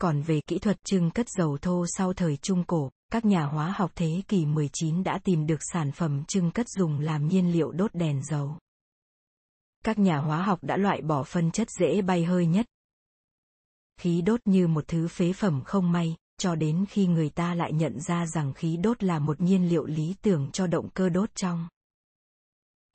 [0.00, 3.74] Còn về kỹ thuật trưng cất dầu thô sau thời Trung Cổ, các nhà hóa
[3.76, 7.72] học thế kỷ 19 đã tìm được sản phẩm trưng cất dùng làm nhiên liệu
[7.72, 8.58] đốt đèn dầu.
[9.84, 12.66] Các nhà hóa học đã loại bỏ phân chất dễ bay hơi nhất.
[14.00, 17.72] Khí đốt như một thứ phế phẩm không may, cho đến khi người ta lại
[17.72, 21.30] nhận ra rằng khí đốt là một nhiên liệu lý tưởng cho động cơ đốt
[21.34, 21.68] trong.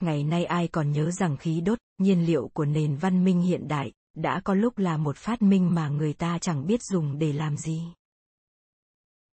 [0.00, 3.68] Ngày nay ai còn nhớ rằng khí đốt, nhiên liệu của nền văn minh hiện
[3.68, 7.32] đại, đã có lúc là một phát minh mà người ta chẳng biết dùng để
[7.32, 7.82] làm gì.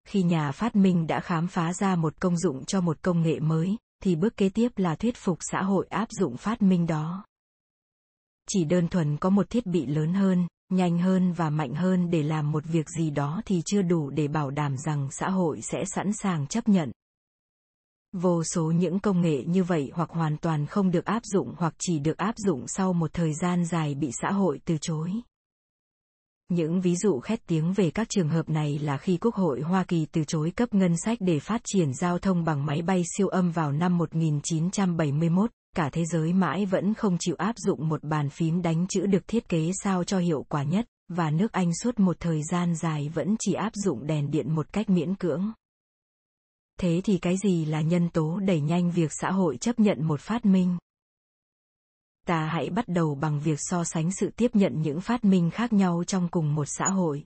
[0.08, 3.40] Khi nhà phát minh đã khám phá ra một công dụng cho một công nghệ
[3.40, 7.26] mới, thì bước kế tiếp là thuyết phục xã hội áp dụng phát minh đó.
[8.50, 12.24] Chỉ đơn thuần có một thiết bị lớn hơn, nhanh hơn và mạnh hơn để
[12.24, 15.84] làm một việc gì đó thì chưa đủ để bảo đảm rằng xã hội sẽ
[15.86, 16.92] sẵn sàng chấp nhận
[18.14, 21.74] vô số những công nghệ như vậy hoặc hoàn toàn không được áp dụng hoặc
[21.80, 25.12] chỉ được áp dụng sau một thời gian dài bị xã hội từ chối
[26.50, 29.84] Những ví dụ khét tiếng về các trường hợp này là khi Quốc hội Hoa
[29.84, 33.28] Kỳ từ chối cấp ngân sách để phát triển giao thông bằng máy bay siêu
[33.28, 38.30] âm vào năm 1971, cả thế giới mãi vẫn không chịu áp dụng một bàn
[38.30, 42.00] phím đánh chữ được thiết kế sao cho hiệu quả nhất, và nước Anh suốt
[42.00, 45.52] một thời gian dài vẫn chỉ áp dụng đèn điện một cách miễn cưỡng.
[46.80, 50.22] Thế thì cái gì là nhân tố đẩy nhanh việc xã hội chấp nhận một
[50.22, 50.78] phát minh?
[52.26, 55.74] Ta hãy bắt đầu bằng việc so sánh sự tiếp nhận những phát minh khác
[55.74, 57.26] nhau trong cùng một xã hội.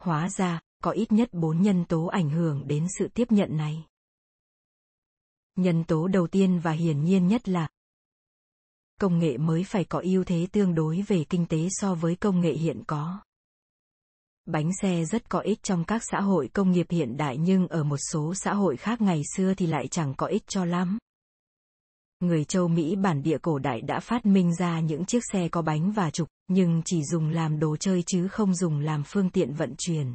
[0.00, 3.86] Hóa ra, có ít nhất bốn nhân tố ảnh hưởng đến sự tiếp nhận này.
[5.56, 7.68] Nhân tố đầu tiên và hiển nhiên nhất là
[9.00, 12.40] công nghệ mới phải có ưu thế tương đối về kinh tế so với công
[12.40, 13.20] nghệ hiện có.
[14.52, 17.84] Bánh xe rất có ích trong các xã hội công nghiệp hiện đại nhưng ở
[17.84, 20.98] một số xã hội khác ngày xưa thì lại chẳng có ích cho lắm.
[22.20, 25.62] Người châu Mỹ bản địa cổ đại đã phát minh ra những chiếc xe có
[25.62, 29.52] bánh và trục, nhưng chỉ dùng làm đồ chơi chứ không dùng làm phương tiện
[29.52, 30.14] vận chuyển.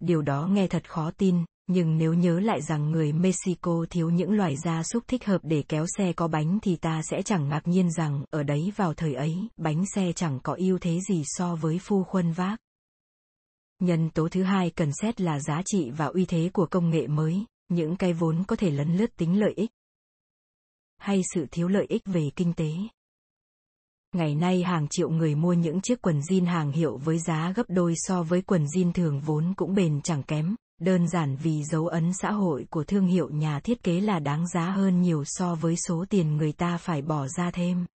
[0.00, 4.32] Điều đó nghe thật khó tin, nhưng nếu nhớ lại rằng người Mexico thiếu những
[4.32, 7.68] loài gia súc thích hợp để kéo xe có bánh thì ta sẽ chẳng ngạc
[7.68, 11.54] nhiên rằng ở đấy vào thời ấy, bánh xe chẳng có ưu thế gì so
[11.54, 12.63] với phu khuân vác.
[13.78, 17.06] Nhân tố thứ hai cần xét là giá trị và uy thế của công nghệ
[17.06, 19.70] mới, những cái vốn có thể lấn lướt tính lợi ích
[21.04, 22.70] hay sự thiếu lợi ích về kinh tế.
[24.12, 27.62] Ngày nay hàng triệu người mua những chiếc quần jean hàng hiệu với giá gấp
[27.68, 31.86] đôi so với quần jean thường vốn cũng bền chẳng kém, đơn giản vì dấu
[31.86, 35.54] ấn xã hội của thương hiệu nhà thiết kế là đáng giá hơn nhiều so
[35.54, 37.86] với số tiền người ta phải bỏ ra thêm.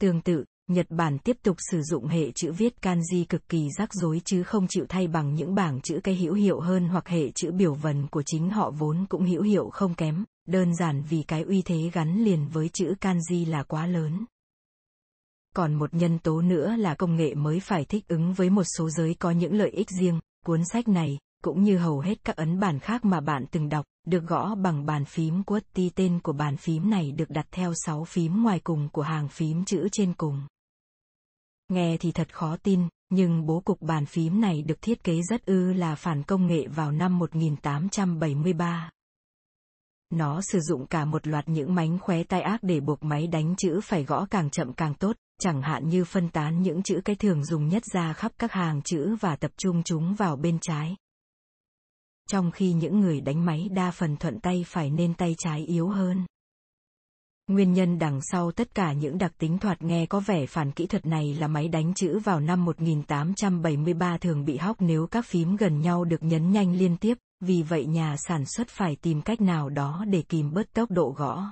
[0.00, 3.94] Tương tự, Nhật Bản tiếp tục sử dụng hệ chữ viết kanji cực kỳ rắc
[3.94, 7.30] rối chứ không chịu thay bằng những bảng chữ cái hữu hiệu hơn hoặc hệ
[7.30, 11.22] chữ biểu vần của chính họ vốn cũng hữu hiệu không kém, đơn giản vì
[11.22, 14.24] cái uy thế gắn liền với chữ kanji là quá lớn.
[15.56, 18.90] Còn một nhân tố nữa là công nghệ mới phải thích ứng với một số
[18.90, 22.60] giới có những lợi ích riêng, cuốn sách này, cũng như hầu hết các ấn
[22.60, 26.56] bản khác mà bạn từng đọc, được gõ bằng bàn phím QWERTY tên của bàn
[26.56, 30.46] phím này được đặt theo 6 phím ngoài cùng của hàng phím chữ trên cùng.
[31.68, 35.46] Nghe thì thật khó tin, nhưng bố cục bàn phím này được thiết kế rất
[35.46, 38.90] ư là phản công nghệ vào năm 1873.
[40.10, 43.54] Nó sử dụng cả một loạt những mánh khóe tai ác để buộc máy đánh
[43.56, 47.16] chữ phải gõ càng chậm càng tốt, chẳng hạn như phân tán những chữ cái
[47.16, 50.96] thường dùng nhất ra khắp các hàng chữ và tập trung chúng vào bên trái.
[52.30, 55.88] Trong khi những người đánh máy đa phần thuận tay phải nên tay trái yếu
[55.88, 56.26] hơn.
[57.46, 60.86] Nguyên nhân đằng sau tất cả những đặc tính thoạt nghe có vẻ phản kỹ
[60.86, 65.56] thuật này là máy đánh chữ vào năm 1873 thường bị hóc nếu các phím
[65.56, 69.40] gần nhau được nhấn nhanh liên tiếp, vì vậy nhà sản xuất phải tìm cách
[69.40, 71.44] nào đó để kìm bớt tốc độ gõ.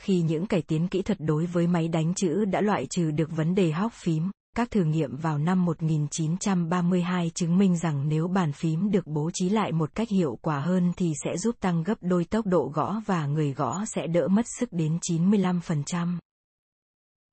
[0.00, 3.36] Khi những cải tiến kỹ thuật đối với máy đánh chữ đã loại trừ được
[3.36, 8.52] vấn đề hóc phím, các thử nghiệm vào năm 1932 chứng minh rằng nếu bàn
[8.52, 11.94] phím được bố trí lại một cách hiệu quả hơn thì sẽ giúp tăng gấp
[12.00, 16.18] đôi tốc độ gõ và người gõ sẽ đỡ mất sức đến 95%.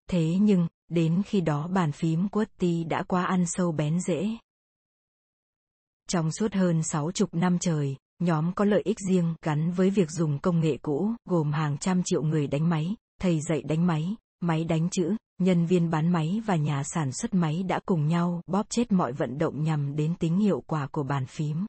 [0.09, 4.29] Thế nhưng, đến khi đó bàn phím QWERTY đã quá ăn sâu bén rễ.
[6.09, 10.11] Trong suốt hơn sáu chục năm trời, nhóm có lợi ích riêng gắn với việc
[10.11, 14.15] dùng công nghệ cũ, gồm hàng trăm triệu người đánh máy, thầy dạy đánh máy,
[14.39, 18.41] máy đánh chữ, nhân viên bán máy và nhà sản xuất máy đã cùng nhau
[18.47, 21.65] bóp chết mọi vận động nhằm đến tính hiệu quả của bàn phím.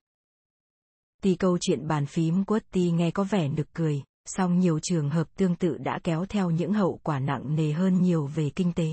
[1.22, 5.36] Tuy câu chuyện bàn phím QWERTY nghe có vẻ nực cười, song nhiều trường hợp
[5.36, 8.88] tương tự đã kéo theo những hậu quả nặng nề hơn nhiều về kinh tế.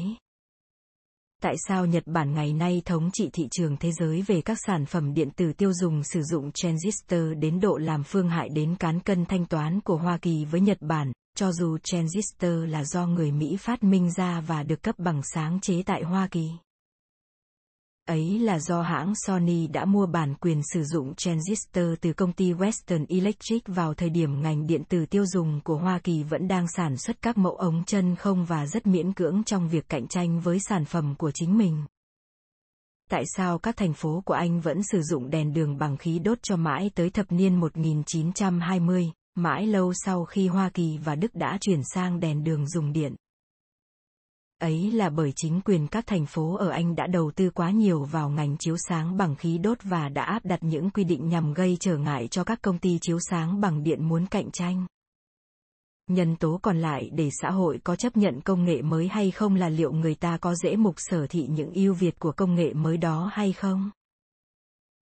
[1.42, 4.86] Tại sao Nhật Bản ngày nay thống trị thị trường thế giới về các sản
[4.86, 9.00] phẩm điện tử tiêu dùng sử dụng transistor đến độ làm phương hại đến cán
[9.00, 13.32] cân thanh toán của Hoa Kỳ với Nhật Bản, cho dù transistor là do người
[13.32, 16.50] Mỹ phát minh ra và được cấp bằng sáng chế tại Hoa Kỳ.
[18.08, 22.54] Ấy là do hãng Sony đã mua bản quyền sử dụng transistor từ công ty
[22.54, 26.68] Western Electric vào thời điểm ngành điện tử tiêu dùng của Hoa Kỳ vẫn đang
[26.68, 30.40] sản xuất các mẫu ống chân không và rất miễn cưỡng trong việc cạnh tranh
[30.40, 31.86] với sản phẩm của chính mình.
[33.10, 36.38] Tại sao các thành phố của Anh vẫn sử dụng đèn đường bằng khí đốt
[36.42, 39.12] cho mãi tới thập niên 1920?
[39.38, 43.16] Mãi lâu sau khi Hoa Kỳ và Đức đã chuyển sang đèn đường dùng điện.
[44.60, 48.04] Ấy là bởi chính quyền các thành phố ở Anh đã đầu tư quá nhiều
[48.04, 51.54] vào ngành chiếu sáng bằng khí đốt và đã áp đặt những quy định nhằm
[51.54, 54.86] gây trở ngại cho các công ty chiếu sáng bằng điện muốn cạnh tranh.
[56.08, 59.56] Nhân tố còn lại để xã hội có chấp nhận công nghệ mới hay không
[59.56, 62.74] là liệu người ta có dễ mục sở thị những ưu việt của công nghệ
[62.74, 63.92] mới đó hay không?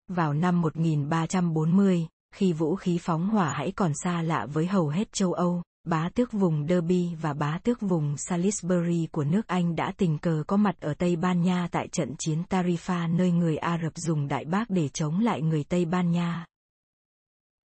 [0.08, 5.14] Vào năm 1340, khi vũ khí phóng hỏa hãy còn xa lạ với hầu hết
[5.14, 9.94] châu Âu, bá tước vùng Derby và bá tước vùng Salisbury của nước Anh đã
[9.98, 13.80] tình cờ có mặt ở Tây Ban Nha tại trận chiến Tarifa nơi người Ả
[13.84, 16.46] Rập dùng đại bác để chống lại người Tây Ban Nha.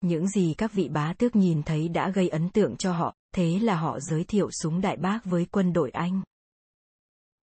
[0.01, 3.59] Những gì các vị bá tước nhìn thấy đã gây ấn tượng cho họ, thế
[3.59, 6.23] là họ giới thiệu súng đại bác với quân đội Anh.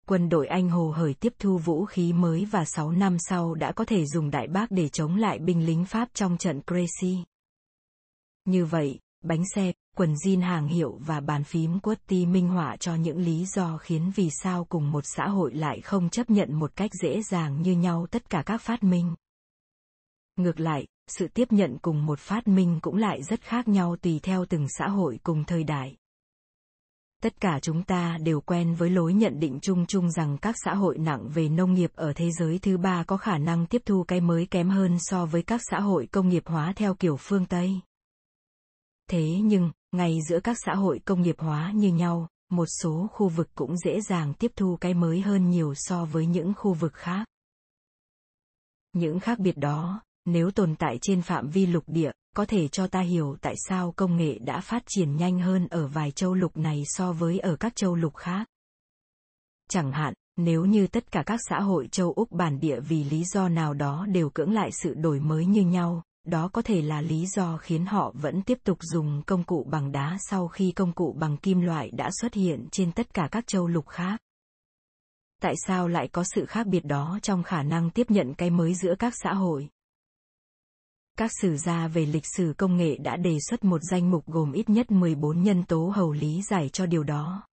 [0.08, 3.72] Quân đội Anh hồ hởi tiếp thu vũ khí mới và 6 năm sau đã
[3.72, 7.24] có thể dùng đại bác để chống lại binh lính Pháp trong trận Crecy.
[8.46, 12.96] Như vậy, bánh xe, quần jean hàng hiệu và bàn phím QWERTY minh họa cho
[12.96, 16.76] những lý do khiến vì sao cùng một xã hội lại không chấp nhận một
[16.76, 19.16] cách dễ dàng như nhau tất cả các phát minh.
[20.36, 24.20] Ngược lại, sự tiếp nhận cùng một phát minh cũng lại rất khác nhau tùy
[24.24, 25.96] theo từng xã hội cùng thời đại.
[27.24, 30.74] Tất cả chúng ta đều quen với lối nhận định chung chung rằng các xã
[30.74, 34.04] hội nặng về nông nghiệp ở thế giới thứ ba có khả năng tiếp thu
[34.08, 37.46] cái mới kém hơn so với các xã hội công nghiệp hóa theo kiểu phương
[37.46, 37.80] Tây.
[39.10, 43.30] Thế nhưng, ngay giữa các xã hội công nghiệp hóa như nhau, một số khu
[43.30, 46.94] vực cũng dễ dàng tiếp thu cái mới hơn nhiều so với những khu vực
[46.94, 47.26] khác.
[48.94, 52.88] Những khác biệt đó, nếu tồn tại trên phạm vi lục địa, có thể cho
[52.88, 56.58] ta hiểu tại sao công nghệ đã phát triển nhanh hơn ở vài châu lục
[56.58, 58.48] này so với ở các châu lục khác.
[59.70, 63.24] Chẳng hạn, nếu như tất cả các xã hội châu Úc bản địa vì lý
[63.24, 67.02] do nào đó đều cưỡng lại sự đổi mới như nhau, đó có thể là
[67.02, 70.94] lý do khiến họ vẫn tiếp tục dùng công cụ bằng đá sau khi công
[70.94, 74.18] cụ bằng kim loại đã xuất hiện trên tất cả các châu lục khác.
[75.42, 78.74] Tại sao lại có sự khác biệt đó trong khả năng tiếp nhận cái mới
[78.74, 79.70] giữa các xã hội?
[81.18, 84.52] Các sử gia về lịch sử công nghệ đã đề xuất một danh mục gồm
[84.52, 87.44] ít nhất 14 nhân tố hầu lý giải cho điều đó.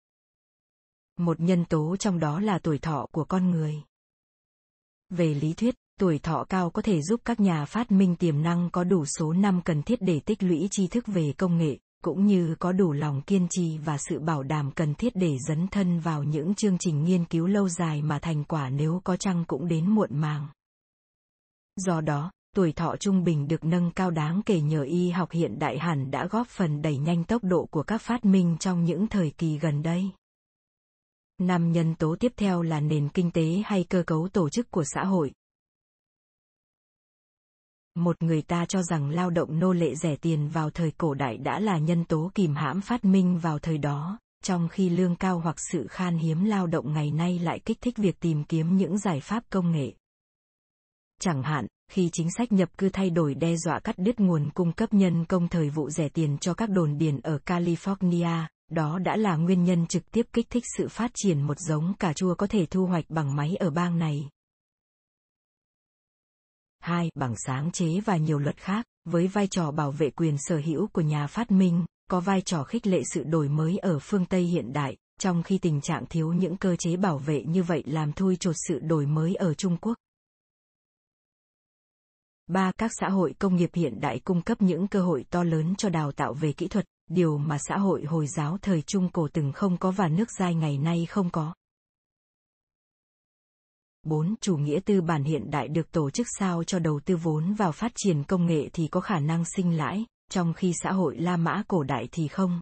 [1.18, 3.74] Một nhân tố trong đó là tuổi thọ của con người.
[5.10, 8.70] Về lý thuyết, tuổi thọ cao có thể giúp các nhà phát minh tiềm năng
[8.70, 12.26] có đủ số năm cần thiết để tích lũy tri thức về công nghệ, cũng
[12.26, 16.00] như có đủ lòng kiên trì và sự bảo đảm cần thiết để dấn thân
[16.00, 19.68] vào những chương trình nghiên cứu lâu dài mà thành quả nếu có chăng cũng
[19.68, 20.48] đến muộn màng.
[21.76, 25.58] Do đó, tuổi thọ trung bình được nâng cao đáng kể nhờ y học hiện
[25.58, 29.06] đại hẳn đã góp phần đẩy nhanh tốc độ của các phát minh trong những
[29.06, 30.10] thời kỳ gần đây.
[31.38, 34.84] Năm nhân tố tiếp theo là nền kinh tế hay cơ cấu tổ chức của
[34.84, 35.32] xã hội.
[37.94, 41.36] Một người ta cho rằng lao động nô lệ rẻ tiền vào thời cổ đại
[41.38, 45.40] đã là nhân tố kìm hãm phát minh vào thời đó, trong khi lương cao
[45.40, 48.98] hoặc sự khan hiếm lao động ngày nay lại kích thích việc tìm kiếm những
[48.98, 49.92] giải pháp công nghệ.
[51.20, 54.72] Chẳng hạn, khi chính sách nhập cư thay đổi đe dọa cắt đứt nguồn cung
[54.72, 59.16] cấp nhân công thời vụ rẻ tiền cho các đồn điền ở California, đó đã
[59.16, 62.46] là nguyên nhân trực tiếp kích thích sự phát triển một giống cà chua có
[62.46, 64.28] thể thu hoạch bằng máy ở bang này.
[66.80, 67.10] 2.
[67.14, 70.86] Bằng sáng chế và nhiều luật khác, với vai trò bảo vệ quyền sở hữu
[70.86, 74.42] của nhà phát minh, có vai trò khích lệ sự đổi mới ở phương Tây
[74.42, 78.12] hiện đại, trong khi tình trạng thiếu những cơ chế bảo vệ như vậy làm
[78.12, 79.98] thui chột sự đổi mới ở Trung Quốc
[82.52, 85.74] ba Các xã hội công nghiệp hiện đại cung cấp những cơ hội to lớn
[85.78, 89.28] cho đào tạo về kỹ thuật, điều mà xã hội Hồi giáo thời Trung Cổ
[89.32, 91.54] từng không có và nước giai ngày nay không có.
[94.02, 94.34] 4.
[94.40, 97.72] Chủ nghĩa tư bản hiện đại được tổ chức sao cho đầu tư vốn vào
[97.72, 101.36] phát triển công nghệ thì có khả năng sinh lãi, trong khi xã hội La
[101.36, 102.60] Mã cổ đại thì không.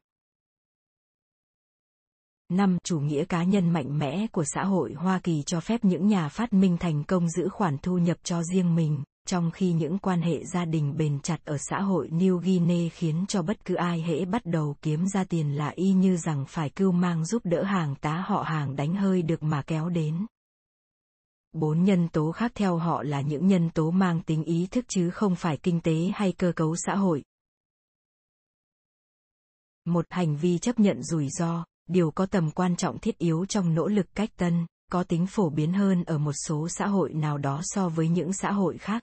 [2.49, 2.79] 5.
[2.85, 6.29] Chủ nghĩa cá nhân mạnh mẽ của xã hội Hoa Kỳ cho phép những nhà
[6.29, 10.23] phát minh thành công giữ khoản thu nhập cho riêng mình, trong khi những quan
[10.23, 14.03] hệ gia đình bền chặt ở xã hội New Guinea khiến cho bất cứ ai
[14.03, 17.63] hễ bắt đầu kiếm ra tiền là y như rằng phải cưu mang giúp đỡ
[17.63, 20.27] hàng tá họ hàng đánh hơi được mà kéo đến.
[21.53, 25.11] Bốn nhân tố khác theo họ là những nhân tố mang tính ý thức chứ
[25.11, 27.23] không phải kinh tế hay cơ cấu xã hội.
[29.85, 33.75] Một hành vi chấp nhận rủi ro, điều có tầm quan trọng thiết yếu trong
[33.75, 37.39] nỗ lực cách tân, có tính phổ biến hơn ở một số xã hội nào
[37.39, 39.03] đó so với những xã hội khác.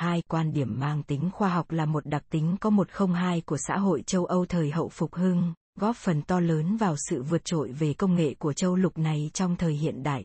[0.00, 3.40] Hai quan điểm mang tính khoa học là một đặc tính có một không hai
[3.40, 7.22] của xã hội châu Âu thời hậu phục hưng, góp phần to lớn vào sự
[7.22, 10.24] vượt trội về công nghệ của châu lục này trong thời hiện đại.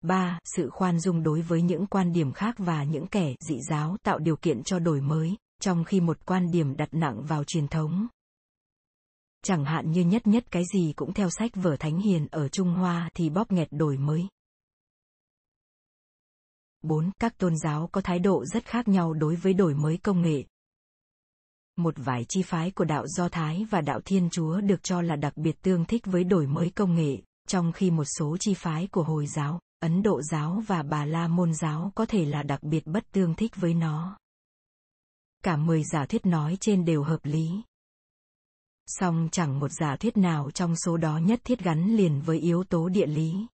[0.00, 0.38] 3.
[0.44, 4.18] Sự khoan dung đối với những quan điểm khác và những kẻ dị giáo tạo
[4.18, 8.06] điều kiện cho đổi mới, trong khi một quan điểm đặt nặng vào truyền thống.
[9.44, 12.74] Chẳng hạn như nhất nhất cái gì cũng theo sách vở thánh hiền ở Trung
[12.74, 14.28] Hoa thì bóp nghẹt đổi mới.
[16.82, 17.10] 4.
[17.20, 20.44] Các tôn giáo có thái độ rất khác nhau đối với đổi mới công nghệ,
[21.78, 25.16] một vài chi phái của đạo Do Thái và đạo Thiên Chúa được cho là
[25.16, 27.18] đặc biệt tương thích với đổi mới công nghệ,
[27.48, 31.28] trong khi một số chi phái của Hồi giáo, Ấn Độ giáo và Bà La
[31.28, 34.18] Môn giáo có thể là đặc biệt bất tương thích với nó.
[35.44, 37.50] cả 10 giả thuyết nói trên đều hợp lý.
[38.86, 42.64] Song chẳng một giả thuyết nào trong số đó nhất thiết gắn liền với yếu
[42.64, 43.46] tố địa lý.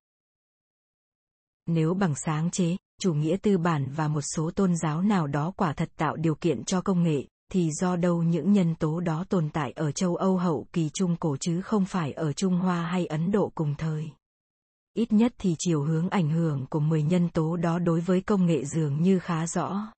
[1.66, 5.52] Nếu bằng sáng chế, chủ nghĩa tư bản và một số tôn giáo nào đó
[5.56, 9.24] quả thật tạo điều kiện cho công nghệ, thì do đâu những nhân tố đó
[9.28, 12.86] tồn tại ở châu Âu hậu kỳ Trung Cổ chứ không phải ở Trung Hoa
[12.86, 14.10] hay Ấn Độ cùng thời.
[14.94, 18.46] Ít nhất thì chiều hướng ảnh hưởng của 10 nhân tố đó đối với công
[18.46, 19.92] nghệ dường như khá rõ.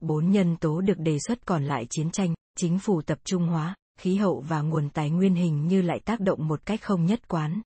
[0.00, 3.74] Bốn nhân tố được đề xuất còn lại chiến tranh, chính phủ tập trung hóa,
[3.98, 7.28] khí hậu và nguồn tài nguyên hình như lại tác động một cách không nhất
[7.28, 7.62] quán.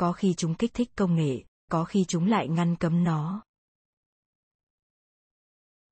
[0.00, 3.42] Có khi chúng kích thích công nghệ, có khi chúng lại ngăn cấm nó.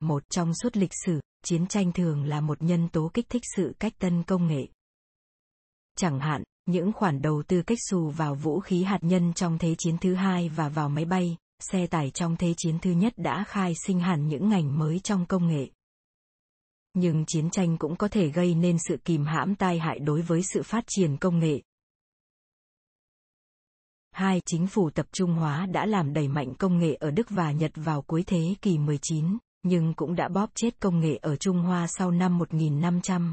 [0.01, 3.75] Một trong suốt lịch sử, chiến tranh thường là một nhân tố kích thích sự
[3.79, 4.67] cách tân công nghệ.
[5.97, 9.75] Chẳng hạn, những khoản đầu tư cách xù vào vũ khí hạt nhân trong Thế
[9.79, 13.45] chiến thứ hai và vào máy bay, xe tải trong Thế chiến thứ nhất đã
[13.49, 15.71] khai sinh hẳn những ngành mới trong công nghệ.
[16.95, 20.43] Nhưng chiến tranh cũng có thể gây nên sự kìm hãm tai hại đối với
[20.43, 21.61] sự phát triển công nghệ.
[24.13, 27.53] Hai, chính phủ tập trung hóa đã làm đẩy mạnh công nghệ ở Đức và
[27.53, 31.59] Nhật vào cuối thế kỷ 19, nhưng cũng đã bóp chết công nghệ ở Trung
[31.59, 33.33] Hoa sau năm 1500.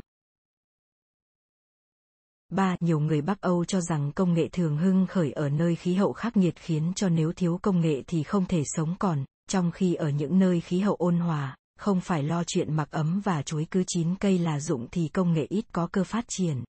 [2.49, 2.75] 3.
[2.80, 6.13] Nhiều người Bắc Âu cho rằng công nghệ thường hưng khởi ở nơi khí hậu
[6.13, 9.95] khắc nghiệt khiến cho nếu thiếu công nghệ thì không thể sống còn, trong khi
[9.95, 13.67] ở những nơi khí hậu ôn hòa, không phải lo chuyện mặc ấm và chuối
[13.71, 16.63] cứ chín cây là dụng thì công nghệ ít có cơ phát triển.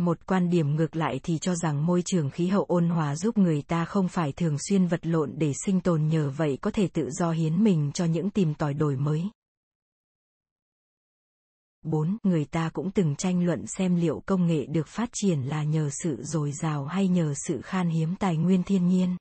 [0.00, 3.38] Một quan điểm ngược lại thì cho rằng môi trường khí hậu ôn hòa giúp
[3.38, 6.88] người ta không phải thường xuyên vật lộn để sinh tồn nhờ vậy có thể
[6.88, 9.30] tự do hiến mình cho những tìm tòi đổi mới.
[11.82, 12.16] 4.
[12.22, 15.90] Người ta cũng từng tranh luận xem liệu công nghệ được phát triển là nhờ
[16.02, 19.16] sự dồi dào hay nhờ sự khan hiếm tài nguyên thiên nhiên.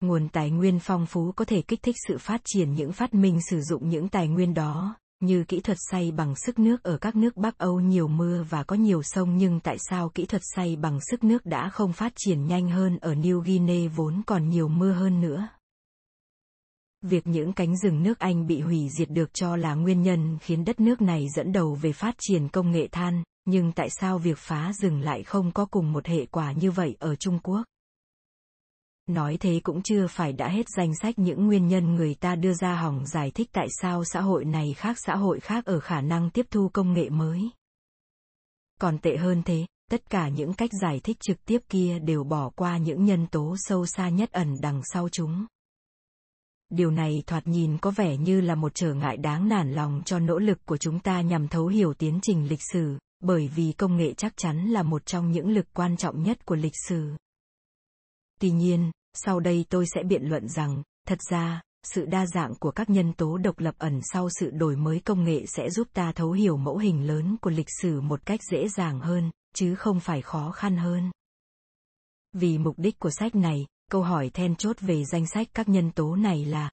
[0.00, 3.40] Nguồn tài nguyên phong phú có thể kích thích sự phát triển những phát minh
[3.50, 7.16] sử dụng những tài nguyên đó, như kỹ thuật xay bằng sức nước ở các
[7.16, 10.76] nước Bắc Âu nhiều mưa và có nhiều sông nhưng tại sao kỹ thuật xay
[10.76, 14.68] bằng sức nước đã không phát triển nhanh hơn ở New Guinea vốn còn nhiều
[14.68, 15.48] mưa hơn nữa?
[17.02, 20.64] Việc những cánh rừng nước Anh bị hủy diệt được cho là nguyên nhân khiến
[20.64, 24.38] đất nước này dẫn đầu về phát triển công nghệ than, nhưng tại sao việc
[24.38, 27.62] phá rừng lại không có cùng một hệ quả như vậy ở Trung Quốc?
[29.06, 32.54] Nói thế cũng chưa phải đã hết danh sách những nguyên nhân người ta đưa
[32.54, 36.00] ra hỏng giải thích tại sao xã hội này khác xã hội khác ở khả
[36.00, 37.50] năng tiếp thu công nghệ mới.
[38.80, 42.50] Còn tệ hơn thế, tất cả những cách giải thích trực tiếp kia đều bỏ
[42.56, 45.46] qua những nhân tố sâu xa nhất ẩn đằng sau chúng.
[46.70, 50.18] Điều này thoạt nhìn có vẻ như là một trở ngại đáng nản lòng cho
[50.18, 53.96] nỗ lực của chúng ta nhằm thấu hiểu tiến trình lịch sử, bởi vì công
[53.96, 57.16] nghệ chắc chắn là một trong những lực quan trọng nhất của lịch sử.
[58.42, 62.70] Tuy nhiên, sau đây tôi sẽ biện luận rằng, thật ra, sự đa dạng của
[62.70, 66.12] các nhân tố độc lập ẩn sau sự đổi mới công nghệ sẽ giúp ta
[66.12, 70.00] thấu hiểu mẫu hình lớn của lịch sử một cách dễ dàng hơn, chứ không
[70.00, 71.10] phải khó khăn hơn.
[72.32, 75.90] Vì mục đích của sách này, câu hỏi then chốt về danh sách các nhân
[75.90, 76.70] tố này là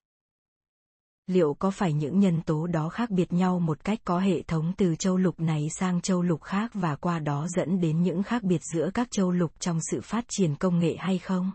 [1.30, 4.72] liệu có phải những nhân tố đó khác biệt nhau một cách có hệ thống
[4.76, 8.42] từ châu lục này sang châu lục khác và qua đó dẫn đến những khác
[8.42, 11.50] biệt giữa các châu lục trong sự phát triển công nghệ hay không?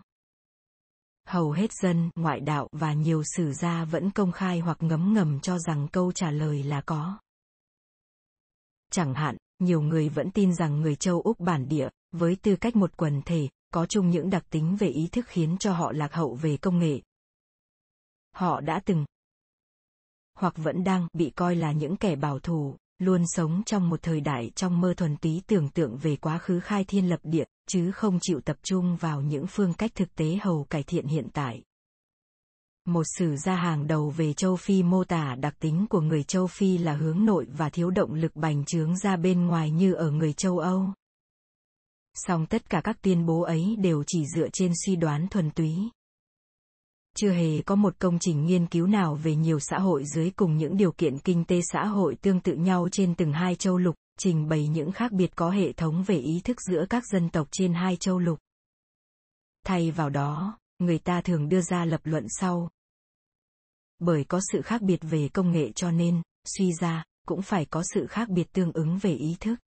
[1.28, 5.40] Hầu hết dân, ngoại đạo và nhiều sử gia vẫn công khai hoặc ngấm ngầm
[5.40, 7.18] cho rằng câu trả lời là có.
[8.90, 12.76] Chẳng hạn, nhiều người vẫn tin rằng người châu úc bản địa, với tư cách
[12.76, 16.14] một quần thể, có chung những đặc tính về ý thức khiến cho họ lạc
[16.14, 17.00] hậu về công nghệ.
[18.32, 19.04] Họ đã từng
[20.36, 24.20] hoặc vẫn đang bị coi là những kẻ bảo thủ luôn sống trong một thời
[24.20, 27.92] đại trong mơ thuần túy tưởng tượng về quá khứ khai thiên lập địa, chứ
[27.92, 31.62] không chịu tập trung vào những phương cách thực tế hầu cải thiện hiện tại.
[32.84, 36.46] Một sử gia hàng đầu về châu Phi mô tả đặc tính của người châu
[36.46, 40.10] Phi là hướng nội và thiếu động lực bành trướng ra bên ngoài như ở
[40.10, 40.92] người châu Âu.
[42.14, 45.90] Song tất cả các tuyên bố ấy đều chỉ dựa trên suy đoán thuần túy,
[47.16, 50.56] chưa hề có một công trình nghiên cứu nào về nhiều xã hội dưới cùng
[50.56, 53.94] những điều kiện kinh tế xã hội tương tự nhau trên từng hai châu lục,
[54.18, 57.48] trình bày những khác biệt có hệ thống về ý thức giữa các dân tộc
[57.50, 58.38] trên hai châu lục.
[59.64, 62.70] Thay vào đó, người ta thường đưa ra lập luận sau.
[63.98, 67.82] Bởi có sự khác biệt về công nghệ cho nên, suy ra, cũng phải có
[67.94, 69.58] sự khác biệt tương ứng về ý thức.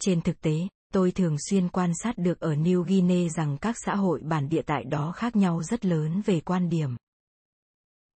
[0.00, 3.94] Trên thực tế, Tôi thường xuyên quan sát được ở New Guinea rằng các xã
[3.94, 6.96] hội bản địa tại đó khác nhau rất lớn về quan điểm.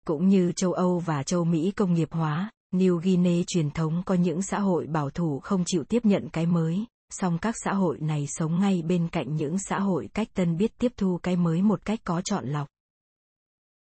[0.06, 4.14] Cũng như châu Âu và châu Mỹ công nghiệp hóa, New Guinea truyền thống có
[4.14, 7.98] những xã hội bảo thủ không chịu tiếp nhận cái mới, song các xã hội
[8.00, 11.62] này sống ngay bên cạnh những xã hội cách tân biết tiếp thu cái mới
[11.62, 12.68] một cách có chọn lọc.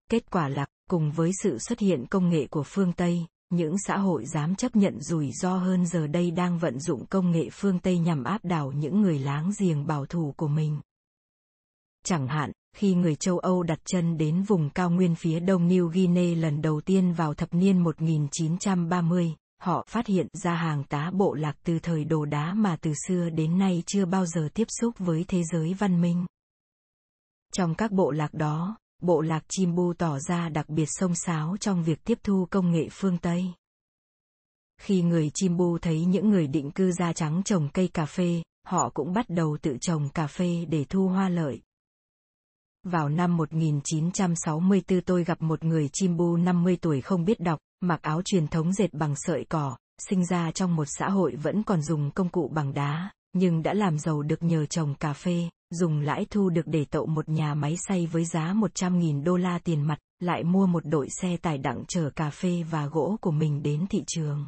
[0.10, 3.26] Kết quả là, cùng với sự xuất hiện công nghệ của phương Tây,
[3.56, 7.32] những xã hội dám chấp nhận rủi ro hơn giờ đây đang vận dụng công
[7.32, 10.80] nghệ phương Tây nhằm áp đảo những người láng giềng bảo thủ của mình.
[12.06, 15.88] Chẳng hạn, khi người châu Âu đặt chân đến vùng cao nguyên phía đông New
[15.88, 21.34] Guinea lần đầu tiên vào thập niên 1930, họ phát hiện ra hàng tá bộ
[21.34, 24.96] lạc từ thời đồ đá mà từ xưa đến nay chưa bao giờ tiếp xúc
[24.98, 26.26] với thế giới văn minh.
[27.54, 31.84] Trong các bộ lạc đó, bộ lạc Chimbu tỏ ra đặc biệt sông sáo trong
[31.84, 33.54] việc tiếp thu công nghệ phương Tây.
[34.82, 38.90] Khi người Chimbu thấy những người định cư da trắng trồng cây cà phê, họ
[38.94, 41.62] cũng bắt đầu tự trồng cà phê để thu hoa lợi.
[42.84, 48.22] Vào năm 1964 tôi gặp một người Chimbu 50 tuổi không biết đọc, mặc áo
[48.26, 49.78] truyền thống dệt bằng sợi cỏ,
[50.10, 53.74] sinh ra trong một xã hội vẫn còn dùng công cụ bằng đá, nhưng đã
[53.74, 57.54] làm giàu được nhờ trồng cà phê, dùng lãi thu được để tậu một nhà
[57.54, 61.58] máy xay với giá 100.000 đô la tiền mặt, lại mua một đội xe tải
[61.58, 64.48] đặng chở cà phê và gỗ của mình đến thị trường.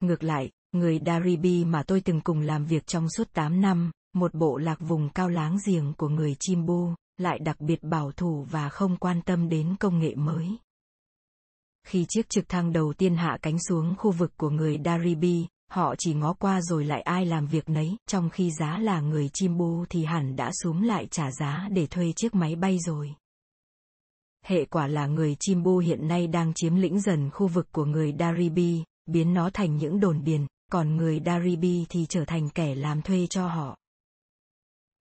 [0.00, 4.34] Ngược lại, người Daribi mà tôi từng cùng làm việc trong suốt 8 năm, một
[4.34, 8.68] bộ lạc vùng cao láng giềng của người Chimbu, lại đặc biệt bảo thủ và
[8.68, 10.48] không quan tâm đến công nghệ mới.
[11.86, 15.94] Khi chiếc trực thăng đầu tiên hạ cánh xuống khu vực của người Daribi, họ
[15.98, 19.84] chỉ ngó qua rồi lại ai làm việc nấy, trong khi giá là người Chimbu
[19.90, 23.14] thì hẳn đã xuống lại trả giá để thuê chiếc máy bay rồi.
[24.44, 28.14] Hệ quả là người Chimbu hiện nay đang chiếm lĩnh dần khu vực của người
[28.18, 33.02] Daribi, biến nó thành những đồn điền, còn người Daribi thì trở thành kẻ làm
[33.02, 33.76] thuê cho họ.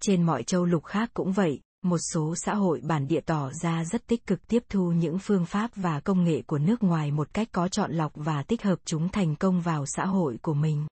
[0.01, 3.85] Trên mọi châu lục khác cũng vậy, một số xã hội bản địa tỏ ra
[3.85, 7.33] rất tích cực tiếp thu những phương pháp và công nghệ của nước ngoài một
[7.33, 10.87] cách có chọn lọc và tích hợp chúng thành công vào xã hội của mình.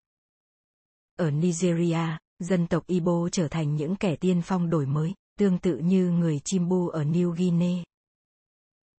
[1.17, 5.77] Ở Nigeria, dân tộc Ibo trở thành những kẻ tiên phong đổi mới, tương tự
[5.77, 7.83] như người Chimbu ở New Guinea.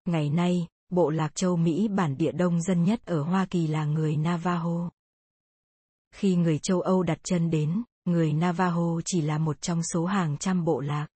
[0.04, 3.84] Ngày nay, bộ lạc châu Mỹ bản địa đông dân nhất ở Hoa Kỳ là
[3.84, 4.88] người Navajo.
[6.14, 10.36] Khi người châu Âu đặt chân đến, người Navajo chỉ là một trong số hàng
[10.38, 11.06] trăm bộ lạc.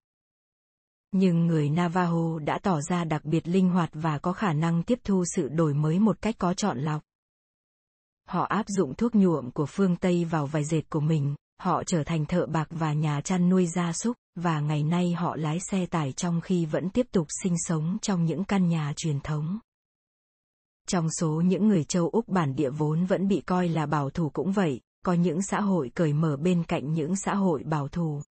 [1.12, 4.98] Nhưng người Navajo đã tỏ ra đặc biệt linh hoạt và có khả năng tiếp
[5.04, 7.02] thu sự đổi mới một cách có chọn lọc.
[8.28, 12.04] Họ áp dụng thuốc nhuộm của phương Tây vào vài dệt của mình, họ trở
[12.04, 15.86] thành thợ bạc và nhà chăn nuôi gia súc, và ngày nay họ lái xe
[15.86, 19.58] tải trong khi vẫn tiếp tục sinh sống trong những căn nhà truyền thống.
[20.88, 24.30] Trong số những người châu Úc bản địa vốn vẫn bị coi là bảo thủ
[24.30, 28.22] cũng vậy, có những xã hội cởi mở bên cạnh những xã hội bảo thủ.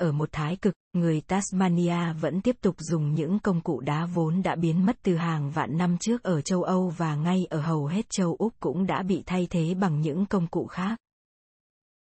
[0.00, 4.42] Ở một thái cực, người Tasmania vẫn tiếp tục dùng những công cụ đá vốn
[4.42, 7.86] đã biến mất từ hàng vạn năm trước ở châu Âu và ngay ở hầu
[7.86, 10.98] hết châu Úc cũng đã bị thay thế bằng những công cụ khác.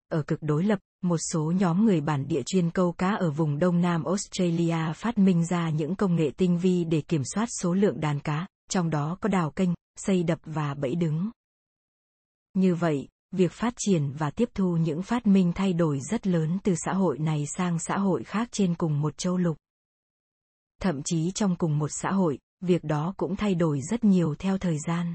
[0.09, 3.59] Ở cực đối lập, một số nhóm người bản địa chuyên câu cá ở vùng
[3.59, 7.75] đông nam Australia phát minh ra những công nghệ tinh vi để kiểm soát số
[7.75, 11.31] lượng đàn cá, trong đó có đào kênh, xây đập và bẫy đứng.
[12.55, 16.59] Như vậy, việc phát triển và tiếp thu những phát minh thay đổi rất lớn
[16.63, 19.57] từ xã hội này sang xã hội khác trên cùng một châu lục.
[20.83, 24.59] Thậm chí trong cùng một xã hội, việc đó cũng thay đổi rất nhiều theo
[24.59, 25.15] thời gian.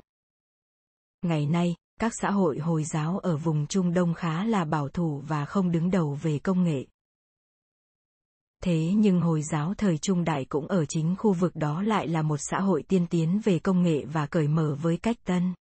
[1.22, 5.24] Ngày nay, các xã hội Hồi giáo ở vùng Trung Đông khá là bảo thủ
[5.28, 6.86] và không đứng đầu về công nghệ.
[8.64, 12.22] Thế nhưng Hồi giáo thời Trung Đại cũng ở chính khu vực đó lại là
[12.22, 15.54] một xã hội tiên tiến về công nghệ và cởi mở với cách tân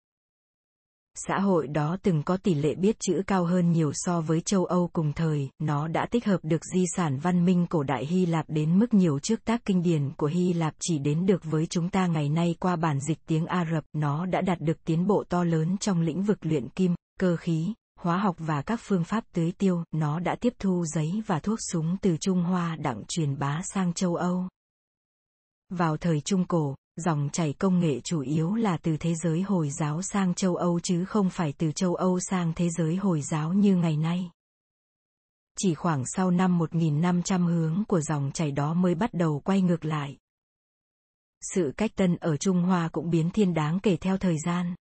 [1.26, 4.64] xã hội đó từng có tỷ lệ biết chữ cao hơn nhiều so với châu
[4.64, 8.26] Âu cùng thời, nó đã tích hợp được di sản văn minh cổ đại Hy
[8.26, 11.66] Lạp đến mức nhiều trước tác kinh điển của Hy Lạp chỉ đến được với
[11.66, 15.06] chúng ta ngày nay qua bản dịch tiếng Ả Rập, nó đã đạt được tiến
[15.06, 19.04] bộ to lớn trong lĩnh vực luyện kim, cơ khí, hóa học và các phương
[19.04, 23.02] pháp tưới tiêu, nó đã tiếp thu giấy và thuốc súng từ Trung Hoa đặng
[23.08, 24.48] truyền bá sang châu Âu.
[25.70, 29.70] Vào thời Trung Cổ, dòng chảy công nghệ chủ yếu là từ thế giới Hồi
[29.70, 33.52] giáo sang châu Âu chứ không phải từ châu Âu sang thế giới Hồi giáo
[33.52, 34.30] như ngày nay.
[35.58, 39.84] Chỉ khoảng sau năm 1500 hướng của dòng chảy đó mới bắt đầu quay ngược
[39.84, 40.16] lại.
[41.54, 44.74] Sự cách tân ở Trung Hoa cũng biến thiên đáng kể theo thời gian.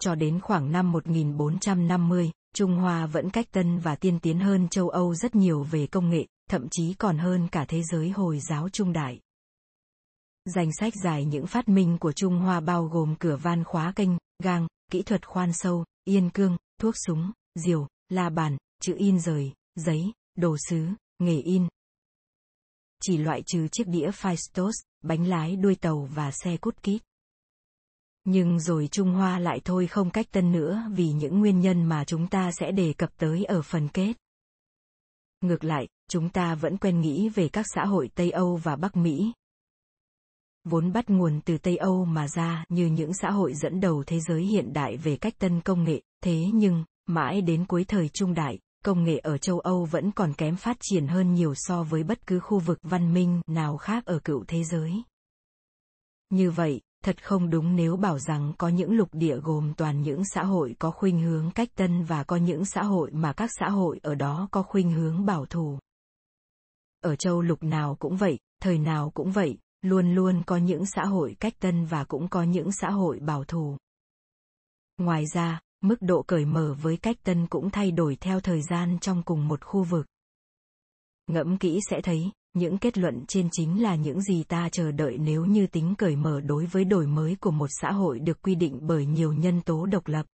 [0.00, 4.88] Cho đến khoảng năm 1450, Trung Hoa vẫn cách tân và tiên tiến hơn châu
[4.88, 8.68] Âu rất nhiều về công nghệ, thậm chí còn hơn cả thế giới Hồi giáo
[8.68, 9.20] Trung Đại.
[10.54, 14.10] Danh sách dài những phát minh của Trung Hoa bao gồm cửa van khóa kênh,
[14.42, 19.52] gang, kỹ thuật khoan sâu, yên cương, thuốc súng, diều, la bàn, chữ in rời,
[19.74, 20.86] giấy, đồ sứ,
[21.18, 21.68] nghề in.
[23.02, 27.02] Chỉ loại trừ chiếc đĩa Phaistos, bánh lái đuôi tàu và xe cút kít.
[28.24, 32.04] Nhưng rồi Trung Hoa lại thôi không cách tân nữa vì những nguyên nhân mà
[32.04, 34.12] chúng ta sẽ đề cập tới ở phần kết.
[35.40, 38.96] Ngược lại, chúng ta vẫn quen nghĩ về các xã hội Tây Âu và Bắc
[38.96, 39.32] Mỹ,
[40.64, 44.20] vốn bắt nguồn từ Tây Âu mà ra như những xã hội dẫn đầu thế
[44.20, 48.34] giới hiện đại về cách tân công nghệ, thế nhưng, mãi đến cuối thời trung
[48.34, 52.02] đại, công nghệ ở châu Âu vẫn còn kém phát triển hơn nhiều so với
[52.02, 55.02] bất cứ khu vực văn minh nào khác ở cựu thế giới.
[56.30, 60.22] Như vậy, thật không đúng nếu bảo rằng có những lục địa gồm toàn những
[60.34, 63.68] xã hội có khuynh hướng cách tân và có những xã hội mà các xã
[63.68, 65.78] hội ở đó có khuynh hướng bảo thủ.
[67.00, 71.04] Ở châu lục nào cũng vậy, thời nào cũng vậy, luôn luôn có những xã
[71.04, 73.76] hội cách tân và cũng có những xã hội bảo thủ.
[74.98, 78.98] Ngoài ra, mức độ cởi mở với cách tân cũng thay đổi theo thời gian
[79.00, 80.06] trong cùng một khu vực.
[81.26, 85.18] Ngẫm kỹ sẽ thấy, những kết luận trên chính là những gì ta chờ đợi
[85.18, 88.54] nếu như tính cởi mở đối với đổi mới của một xã hội được quy
[88.54, 90.26] định bởi nhiều nhân tố độc lập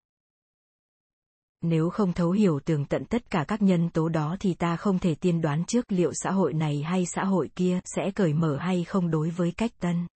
[1.65, 4.99] nếu không thấu hiểu tường tận tất cả các nhân tố đó thì ta không
[4.99, 8.57] thể tiên đoán trước liệu xã hội này hay xã hội kia sẽ cởi mở
[8.57, 10.07] hay không đối với cách tân.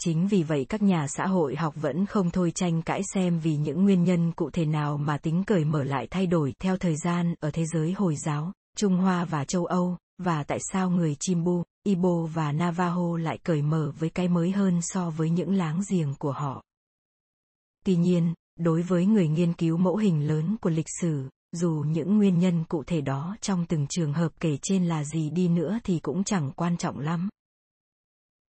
[0.00, 3.56] Chính vì vậy các nhà xã hội học vẫn không thôi tranh cãi xem vì
[3.56, 6.96] những nguyên nhân cụ thể nào mà tính cởi mở lại thay đổi theo thời
[6.96, 11.16] gian ở thế giới hồi giáo, trung hoa và châu âu, và tại sao người
[11.20, 15.80] chimbu, ibo và navajo lại cởi mở với cái mới hơn so với những láng
[15.90, 16.62] giềng của họ.
[17.84, 22.18] Tuy nhiên đối với người nghiên cứu mẫu hình lớn của lịch sử, dù những
[22.18, 25.78] nguyên nhân cụ thể đó trong từng trường hợp kể trên là gì đi nữa
[25.84, 27.28] thì cũng chẳng quan trọng lắm.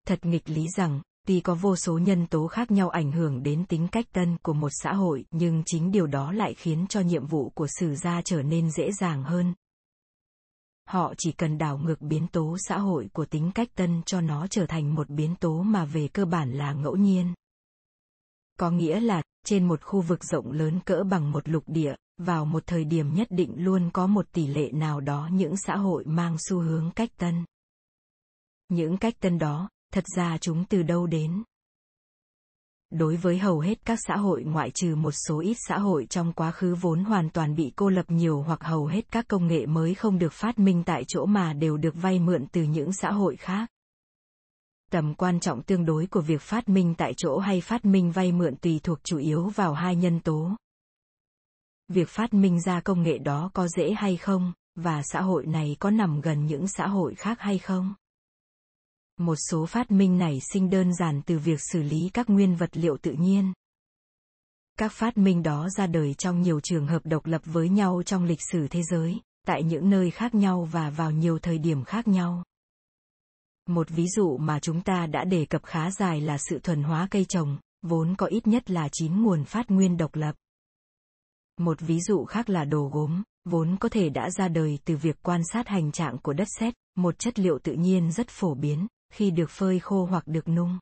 [0.08, 3.66] Thật nghịch lý rằng, tuy có vô số nhân tố khác nhau ảnh hưởng đến
[3.66, 7.28] tính cách tân của một xã hội, nhưng chính điều đó lại khiến cho nhiệm
[7.28, 9.54] vụ của sử gia trở nên dễ dàng hơn.
[10.88, 14.48] Họ chỉ cần đảo ngược biến tố xã hội của tính cách tân cho nó
[14.48, 17.34] trở thành một biến tố mà về cơ bản là ngẫu nhiên
[18.60, 22.46] có nghĩa là, trên một khu vực rộng lớn cỡ bằng một lục địa, vào
[22.46, 26.04] một thời điểm nhất định luôn có một tỷ lệ nào đó những xã hội
[26.06, 27.46] mang xu hướng cách tân.
[28.70, 31.44] Những cách tân đó, thật ra chúng từ đâu đến?
[32.90, 36.34] Đối với hầu hết các xã hội ngoại trừ một số ít xã hội trong
[36.34, 39.66] quá khứ vốn hoàn toàn bị cô lập nhiều hoặc hầu hết các công nghệ
[39.66, 43.12] mới không được phát minh tại chỗ mà đều được vay mượn từ những xã
[43.12, 43.70] hội khác
[44.96, 48.32] tầm quan trọng tương đối của việc phát minh tại chỗ hay phát minh vay
[48.32, 50.52] mượn tùy thuộc chủ yếu vào hai nhân tố.
[51.88, 54.54] Việc phát minh ra công nghệ đó có dễ hay không?
[54.76, 57.94] Và xã hội này có nằm gần những xã hội khác hay không?
[59.18, 62.78] Một số phát minh này sinh đơn giản từ việc xử lý các nguyên vật
[62.78, 63.54] liệu tự nhiên.
[64.80, 68.24] Các phát minh đó ra đời trong nhiều trường hợp độc lập với nhau trong
[68.24, 72.08] lịch sử thế giới, tại những nơi khác nhau và vào nhiều thời điểm khác
[72.08, 72.44] nhau
[73.70, 77.08] một ví dụ mà chúng ta đã đề cập khá dài là sự thuần hóa
[77.12, 80.36] cây trồng vốn có ít nhất là 9 nguồn phát nguyên độc lập
[81.58, 85.18] một ví dụ khác là đồ gốm vốn có thể đã ra đời từ việc
[85.24, 88.88] quan sát hành trạng của đất sét một chất liệu tự nhiên rất phổ biến
[89.14, 90.80] khi được phơi khô hoặc được nung.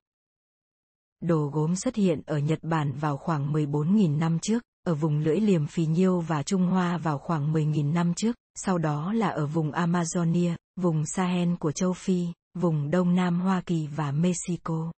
[1.21, 5.39] Đồ gốm xuất hiện ở Nhật Bản vào khoảng 14.000 năm trước, ở vùng lưỡi
[5.39, 9.45] liềm phì nhiêu và Trung Hoa vào khoảng 10.000 năm trước, sau đó là ở
[9.45, 14.91] vùng Amazonia, vùng Sahel của châu Phi, vùng Đông Nam Hoa Kỳ và Mexico.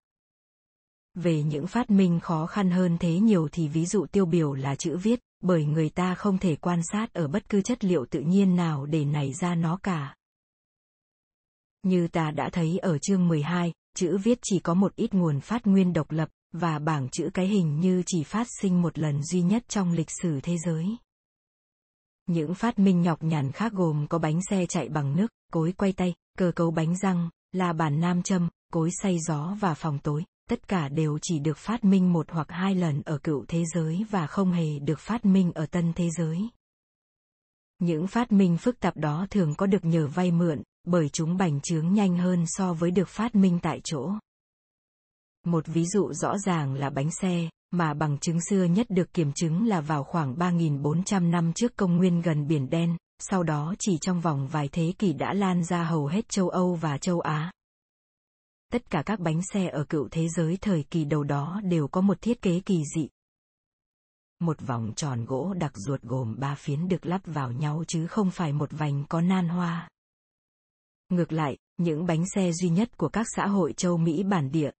[1.14, 4.76] Về những phát minh khó khăn hơn thế nhiều thì ví dụ tiêu biểu là
[4.76, 8.20] chữ viết, bởi người ta không thể quan sát ở bất cứ chất liệu tự
[8.20, 10.16] nhiên nào để nảy ra nó cả.
[11.84, 15.68] Như ta đã thấy ở chương 12, chữ viết chỉ có một ít nguồn phát
[15.68, 19.42] nguyên độc lập, và bảng chữ cái hình như chỉ phát sinh một lần duy
[19.42, 20.86] nhất trong lịch sử thế giới.
[22.28, 25.94] Những phát minh nhọc nhằn khác gồm có bánh xe chạy bằng nước, cối quay
[25.94, 30.24] tay, cơ cấu bánh răng, là bản nam châm, cối xay gió và phòng tối,
[30.50, 34.06] tất cả đều chỉ được phát minh một hoặc hai lần ở cựu thế giới
[34.10, 36.50] và không hề được phát minh ở tân thế giới.
[37.80, 41.62] Những phát minh phức tạp đó thường có được nhờ vay mượn, bởi chúng bành
[41.62, 44.12] trướng nhanh hơn so với được phát minh tại chỗ.
[45.46, 49.32] Một ví dụ rõ ràng là bánh xe, mà bằng chứng xưa nhất được kiểm
[49.34, 53.98] chứng là vào khoảng 3.400 năm trước công nguyên gần Biển Đen, sau đó chỉ
[54.02, 57.52] trong vòng vài thế kỷ đã lan ra hầu hết châu Âu và châu Á.
[58.72, 62.02] Tất cả các bánh xe ở cựu thế giới thời kỳ đầu đó đều có
[62.02, 63.10] một thiết kế kỳ dị.
[64.40, 68.32] Một vòng tròn gỗ đặc ruột gồm ba phiến được lắp vào nhau chứ không
[68.32, 69.90] phải một vành có nan hoa.
[71.10, 74.72] Ngược lại, những bánh xe duy nhất của các xã hội châu Mỹ bản địa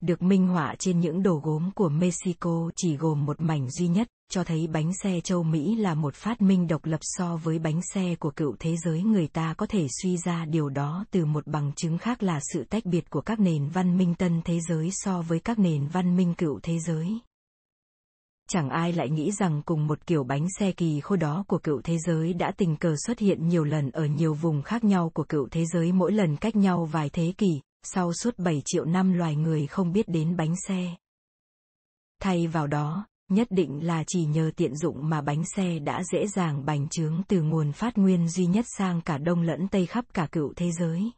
[0.00, 4.08] được minh họa trên những đồ gốm của Mexico chỉ gồm một mảnh duy nhất,
[4.30, 7.80] cho thấy bánh xe châu Mỹ là một phát minh độc lập so với bánh
[7.94, 9.02] xe của cựu thế giới.
[9.02, 12.64] Người ta có thể suy ra điều đó từ một bằng chứng khác là sự
[12.64, 16.16] tách biệt của các nền văn minh tân thế giới so với các nền văn
[16.16, 17.18] minh cựu thế giới.
[18.48, 21.80] Chẳng ai lại nghĩ rằng cùng một kiểu bánh xe kỳ khô đó của cựu
[21.84, 25.24] thế giới đã tình cờ xuất hiện nhiều lần ở nhiều vùng khác nhau của
[25.24, 29.12] cựu thế giới mỗi lần cách nhau vài thế kỷ, sau suốt 7 triệu năm
[29.12, 30.94] loài người không biết đến bánh xe.
[32.22, 36.26] Thay vào đó, nhất định là chỉ nhờ tiện dụng mà bánh xe đã dễ
[36.26, 40.04] dàng bành trướng từ nguồn phát nguyên duy nhất sang cả đông lẫn tây khắp
[40.14, 41.10] cả cựu thế giới.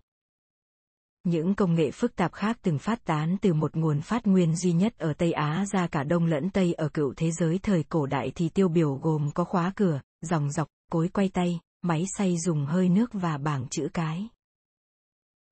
[1.24, 4.72] Những công nghệ phức tạp khác từng phát tán từ một nguồn phát nguyên duy
[4.72, 8.06] nhất ở Tây Á ra cả Đông lẫn Tây ở cựu thế giới thời cổ
[8.06, 12.38] đại thì tiêu biểu gồm có khóa cửa, dòng dọc, cối quay tay, máy xay
[12.38, 14.28] dùng hơi nước và bảng chữ cái.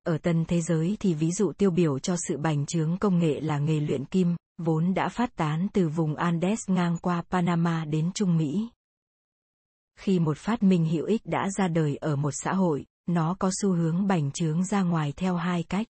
[0.05, 3.41] Ở tân thế giới thì ví dụ tiêu biểu cho sự bành trướng công nghệ
[3.41, 8.11] là nghề luyện kim, vốn đã phát tán từ vùng Andes ngang qua Panama đến
[8.15, 8.69] Trung Mỹ.
[9.99, 13.51] Khi một phát minh hữu ích đã ra đời ở một xã hội, nó có
[13.63, 15.87] xu hướng bành trướng ra ngoài theo hai cách.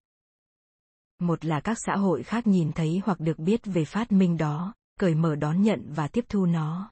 [1.19, 4.73] Một là các xã hội khác nhìn thấy hoặc được biết về phát minh đó,
[4.99, 6.91] cởi mở đón nhận và tiếp thu nó.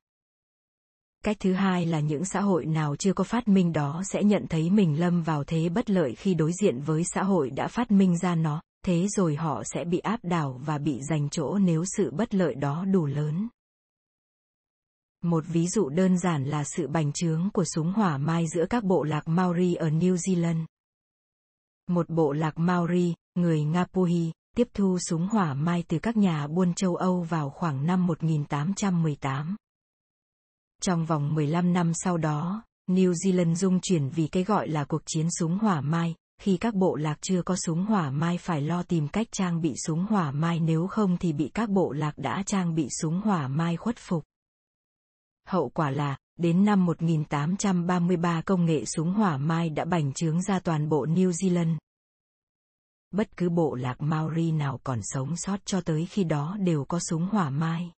[1.23, 4.45] Cách thứ hai là những xã hội nào chưa có phát minh đó sẽ nhận
[4.49, 7.91] thấy mình lâm vào thế bất lợi khi đối diện với xã hội đã phát
[7.91, 11.83] minh ra nó, thế rồi họ sẽ bị áp đảo và bị giành chỗ nếu
[11.97, 13.47] sự bất lợi đó đủ lớn.
[15.23, 18.83] Một ví dụ đơn giản là sự bành trướng của súng hỏa mai giữa các
[18.83, 20.65] bộ lạc Maori ở New Zealand.
[21.87, 26.73] Một bộ lạc Maori, người Ngapuhi, tiếp thu súng hỏa mai từ các nhà buôn
[26.73, 29.55] châu Âu vào khoảng năm 1818.
[30.85, 35.01] Trong vòng 15 năm sau đó, New Zealand dung chuyển vì cái gọi là cuộc
[35.05, 38.83] chiến súng hỏa mai, khi các bộ lạc chưa có súng hỏa mai phải lo
[38.83, 42.43] tìm cách trang bị súng hỏa mai nếu không thì bị các bộ lạc đã
[42.45, 44.23] trang bị súng hỏa mai khuất phục.
[45.47, 50.59] Hậu quả là, đến năm 1833 công nghệ súng hỏa mai đã bành trướng ra
[50.59, 51.77] toàn bộ New Zealand.
[53.11, 56.99] Bất cứ bộ lạc Maori nào còn sống sót cho tới khi đó đều có
[56.99, 57.91] súng hỏa mai.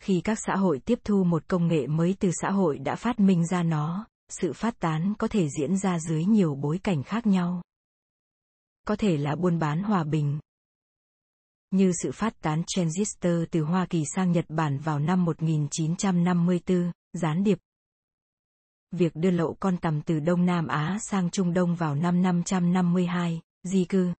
[0.00, 3.20] Khi các xã hội tiếp thu một công nghệ mới từ xã hội đã phát
[3.20, 7.26] minh ra nó, sự phát tán có thể diễn ra dưới nhiều bối cảnh khác
[7.26, 7.62] nhau.
[8.86, 10.38] Có thể là buôn bán hòa bình,
[11.70, 17.44] như sự phát tán transistor từ Hoa Kỳ sang Nhật Bản vào năm 1954, gián
[17.44, 17.58] điệp.
[18.90, 23.40] Việc đưa lậu con tằm từ Đông Nam Á sang Trung Đông vào năm 552,
[23.62, 24.12] di cư.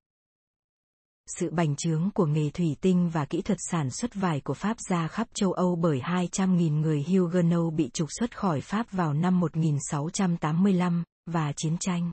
[1.27, 4.77] Sự bành trướng của nghề thủy tinh và kỹ thuật sản xuất vải của Pháp
[4.89, 9.39] ra khắp châu Âu bởi 200.000 người Huguenot bị trục xuất khỏi Pháp vào năm
[9.39, 12.11] 1685, và chiến tranh.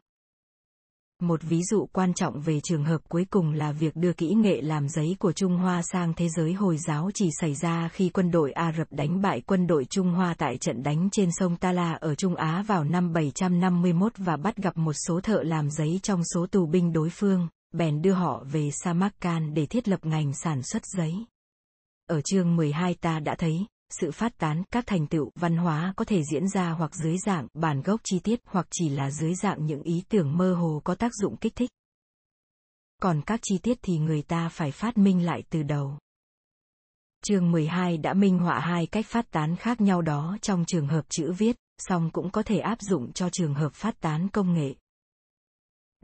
[1.22, 4.60] Một ví dụ quan trọng về trường hợp cuối cùng là việc đưa kỹ nghệ
[4.60, 8.30] làm giấy của Trung Hoa sang thế giới Hồi giáo chỉ xảy ra khi quân
[8.30, 11.92] đội Ả Rập đánh bại quân đội Trung Hoa tại trận đánh trên sông Tala
[11.92, 16.22] ở Trung Á vào năm 751 và bắt gặp một số thợ làm giấy trong
[16.34, 20.62] số tù binh đối phương, bèn đưa họ về Samarkand để thiết lập ngành sản
[20.62, 21.14] xuất giấy.
[22.06, 26.04] Ở chương 12 ta đã thấy, sự phát tán các thành tựu văn hóa có
[26.04, 29.66] thể diễn ra hoặc dưới dạng bản gốc chi tiết hoặc chỉ là dưới dạng
[29.66, 31.70] những ý tưởng mơ hồ có tác dụng kích thích.
[33.02, 35.98] Còn các chi tiết thì người ta phải phát minh lại từ đầu.
[37.24, 41.04] Chương 12 đã minh họa hai cách phát tán khác nhau đó trong trường hợp
[41.08, 44.74] chữ viết song cũng có thể áp dụng cho trường hợp phát tán công nghệ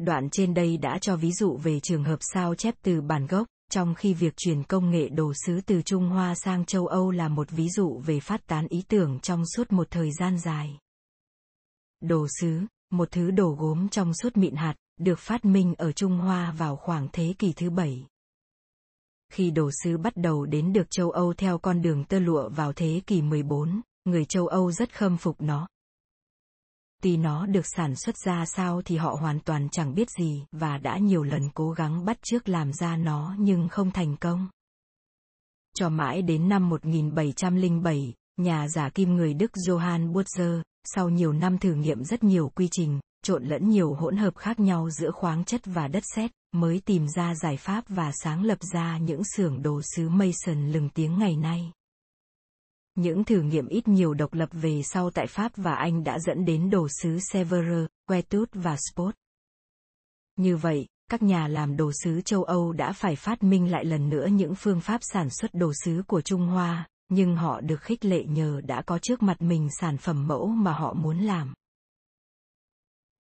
[0.00, 3.46] đoạn trên đây đã cho ví dụ về trường hợp sao chép từ bản gốc
[3.70, 7.28] trong khi việc truyền công nghệ đồ sứ từ Trung Hoa sang châu Âu là
[7.28, 10.78] một ví dụ về phát tán ý tưởng trong suốt một thời gian dài.
[12.00, 16.18] Đồ sứ, một thứ đồ gốm trong suốt mịn hạt, được phát minh ở Trung
[16.18, 18.06] Hoa vào khoảng thế kỷ thứ bảy.
[19.32, 22.72] Khi đồ sứ bắt đầu đến được châu Âu theo con đường tơ lụa vào
[22.72, 25.68] thế kỷ 14, người châu Âu rất khâm phục nó,
[27.02, 30.78] Tuy nó được sản xuất ra sao thì họ hoàn toàn chẳng biết gì và
[30.78, 34.48] đã nhiều lần cố gắng bắt chước làm ra nó nhưng không thành công.
[35.74, 41.58] Cho mãi đến năm 1707, nhà giả kim người Đức Johann Butzer, sau nhiều năm
[41.58, 45.44] thử nghiệm rất nhiều quy trình, trộn lẫn nhiều hỗn hợp khác nhau giữa khoáng
[45.44, 49.62] chất và đất sét, mới tìm ra giải pháp và sáng lập ra những xưởng
[49.62, 51.72] đồ sứ Mason lừng tiếng ngày nay.
[53.00, 56.44] Những thử nghiệm ít nhiều độc lập về sau tại Pháp và Anh đã dẫn
[56.44, 59.14] đến đồ sứ Severer, Quetut và Spot.
[60.36, 64.08] Như vậy, các nhà làm đồ sứ châu Âu đã phải phát minh lại lần
[64.08, 68.04] nữa những phương pháp sản xuất đồ sứ của Trung Hoa, nhưng họ được khích
[68.04, 71.54] lệ nhờ đã có trước mặt mình sản phẩm mẫu mà họ muốn làm.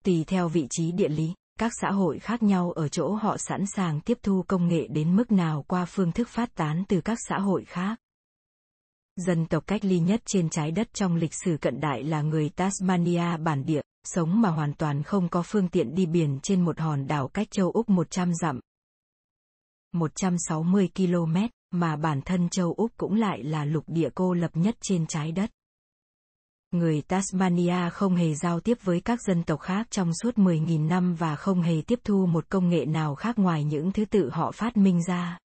[0.03, 3.65] Tùy theo vị trí địa lý, các xã hội khác nhau ở chỗ họ sẵn
[3.75, 7.17] sàng tiếp thu công nghệ đến mức nào qua phương thức phát tán từ các
[7.27, 7.99] xã hội khác.
[9.25, 12.49] Dân tộc cách ly nhất trên trái đất trong lịch sử cận đại là người
[12.49, 16.79] Tasmania bản địa, sống mà hoàn toàn không có phương tiện đi biển trên một
[16.79, 18.59] hòn đảo cách châu Úc 100 dặm.
[19.93, 21.35] 160 km,
[21.71, 25.31] mà bản thân châu Úc cũng lại là lục địa cô lập nhất trên trái
[25.31, 25.49] đất.
[26.71, 31.15] Người Tasmania không hề giao tiếp với các dân tộc khác trong suốt 10.000 năm
[31.15, 34.51] và không hề tiếp thu một công nghệ nào khác ngoài những thứ tự họ
[34.51, 35.37] phát minh ra.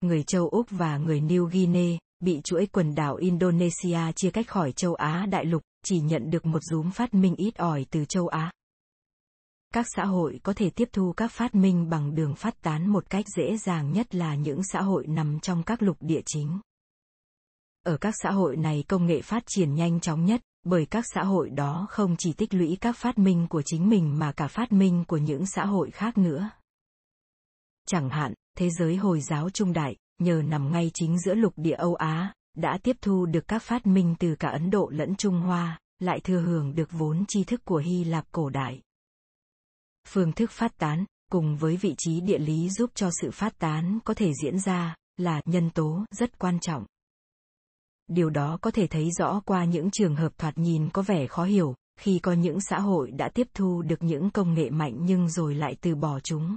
[0.00, 4.72] Người châu Úc và người New Guinea, bị chuỗi quần đảo Indonesia chia cách khỏi
[4.72, 8.28] châu Á đại lục, chỉ nhận được một rúm phát minh ít ỏi từ châu
[8.28, 8.52] Á.
[9.74, 13.10] Các xã hội có thể tiếp thu các phát minh bằng đường phát tán một
[13.10, 16.60] cách dễ dàng nhất là những xã hội nằm trong các lục địa chính.
[17.82, 21.24] Ở các xã hội này công nghệ phát triển nhanh chóng nhất, bởi các xã
[21.24, 24.72] hội đó không chỉ tích lũy các phát minh của chính mình mà cả phát
[24.72, 26.50] minh của những xã hội khác nữa.
[27.86, 31.74] Chẳng hạn, thế giới Hồi giáo Trung Đại, nhờ nằm ngay chính giữa lục địa
[31.74, 35.40] Âu Á, đã tiếp thu được các phát minh từ cả Ấn Độ lẫn Trung
[35.40, 38.80] Hoa, lại thừa hưởng được vốn tri thức của Hy Lạp cổ đại.
[40.08, 43.98] Phương thức phát tán, cùng với vị trí địa lý giúp cho sự phát tán
[44.04, 46.84] có thể diễn ra, là nhân tố rất quan trọng.
[48.08, 51.44] Điều đó có thể thấy rõ qua những trường hợp thoạt nhìn có vẻ khó
[51.44, 55.28] hiểu, khi có những xã hội đã tiếp thu được những công nghệ mạnh nhưng
[55.28, 56.56] rồi lại từ bỏ chúng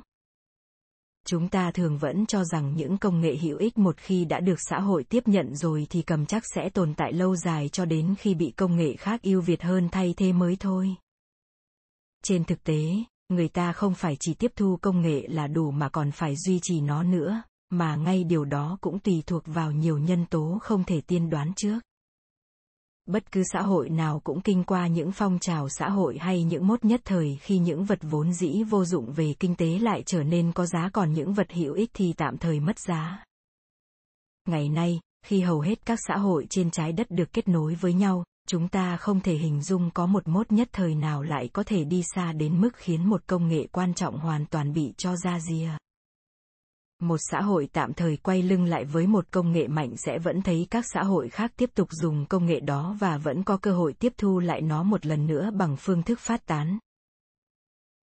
[1.28, 4.60] chúng ta thường vẫn cho rằng những công nghệ hữu ích một khi đã được
[4.70, 8.16] xã hội tiếp nhận rồi thì cầm chắc sẽ tồn tại lâu dài cho đến
[8.20, 10.96] khi bị công nghệ khác ưu việt hơn thay thế mới thôi.
[12.24, 12.84] Trên thực tế,
[13.30, 16.60] người ta không phải chỉ tiếp thu công nghệ là đủ mà còn phải duy
[16.62, 20.84] trì nó nữa, mà ngay điều đó cũng tùy thuộc vào nhiều nhân tố không
[20.84, 21.80] thể tiên đoán trước
[23.06, 26.68] bất cứ xã hội nào cũng kinh qua những phong trào xã hội hay những
[26.68, 30.24] mốt nhất thời khi những vật vốn dĩ vô dụng về kinh tế lại trở
[30.24, 33.24] nên có giá còn những vật hữu ích thì tạm thời mất giá.
[34.48, 37.94] Ngày nay, khi hầu hết các xã hội trên trái đất được kết nối với
[37.94, 41.64] nhau, chúng ta không thể hình dung có một mốt nhất thời nào lại có
[41.64, 45.16] thể đi xa đến mức khiến một công nghệ quan trọng hoàn toàn bị cho
[45.16, 45.70] ra rìa
[47.04, 50.42] một xã hội tạm thời quay lưng lại với một công nghệ mạnh sẽ vẫn
[50.42, 53.74] thấy các xã hội khác tiếp tục dùng công nghệ đó và vẫn có cơ
[53.74, 56.80] hội tiếp thu lại nó một lần nữa bằng phương thức phát tán.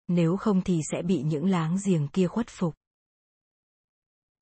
[0.09, 2.74] Nếu không thì sẽ bị những láng giềng kia khuất phục.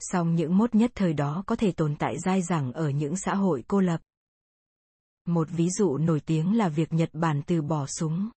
[0.00, 3.34] Song những mốt nhất thời đó có thể tồn tại dai dẳng ở những xã
[3.34, 4.00] hội cô lập.
[5.26, 8.30] Một ví dụ nổi tiếng là việc nhật bản từ bỏ súng.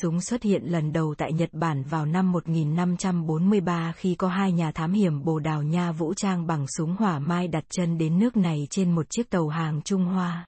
[0.00, 4.72] Súng xuất hiện lần đầu tại Nhật Bản vào năm 1543 khi có hai nhà
[4.72, 8.36] thám hiểm Bồ Đào Nha vũ trang bằng súng hỏa mai đặt chân đến nước
[8.36, 10.46] này trên một chiếc tàu hàng Trung Hoa.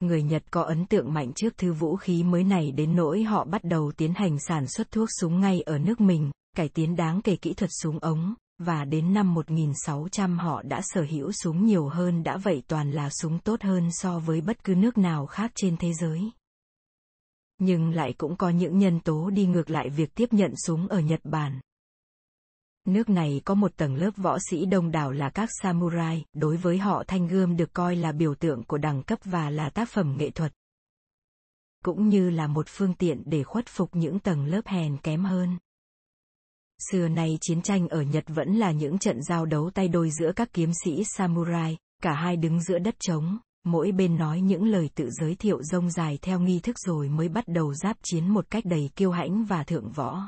[0.00, 3.44] Người Nhật có ấn tượng mạnh trước thứ vũ khí mới này đến nỗi họ
[3.44, 7.22] bắt đầu tiến hành sản xuất thuốc súng ngay ở nước mình, cải tiến đáng
[7.22, 11.88] kể kỹ thuật súng ống, và đến năm 1600 họ đã sở hữu súng nhiều
[11.88, 15.52] hơn đã vậy toàn là súng tốt hơn so với bất cứ nước nào khác
[15.54, 16.30] trên thế giới
[17.58, 21.00] nhưng lại cũng có những nhân tố đi ngược lại việc tiếp nhận súng ở
[21.00, 21.60] Nhật Bản.
[22.84, 26.78] Nước này có một tầng lớp võ sĩ đông đảo là các samurai, đối với
[26.78, 30.16] họ thanh gươm được coi là biểu tượng của đẳng cấp và là tác phẩm
[30.18, 30.52] nghệ thuật.
[31.84, 35.58] Cũng như là một phương tiện để khuất phục những tầng lớp hèn kém hơn.
[36.90, 40.32] Xưa nay chiến tranh ở Nhật vẫn là những trận giao đấu tay đôi giữa
[40.36, 44.90] các kiếm sĩ samurai, cả hai đứng giữa đất trống, mỗi bên nói những lời
[44.94, 48.50] tự giới thiệu rông dài theo nghi thức rồi mới bắt đầu giáp chiến một
[48.50, 50.22] cách đầy kiêu hãnh và thượng võ.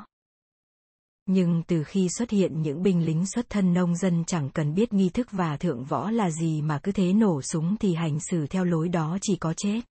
[1.25, 4.93] Nhưng từ khi xuất hiện những binh lính xuất thân nông dân chẳng cần biết
[4.93, 8.47] nghi thức và thượng võ là gì mà cứ thế nổ súng thì hành xử
[8.47, 9.81] theo lối đó chỉ có chết.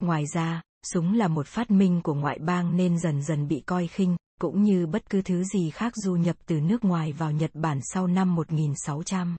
[0.00, 0.62] Ngoài ra,
[0.92, 4.62] súng là một phát minh của ngoại bang nên dần dần bị coi khinh, cũng
[4.62, 8.06] như bất cứ thứ gì khác du nhập từ nước ngoài vào Nhật Bản sau
[8.06, 9.36] năm 1600.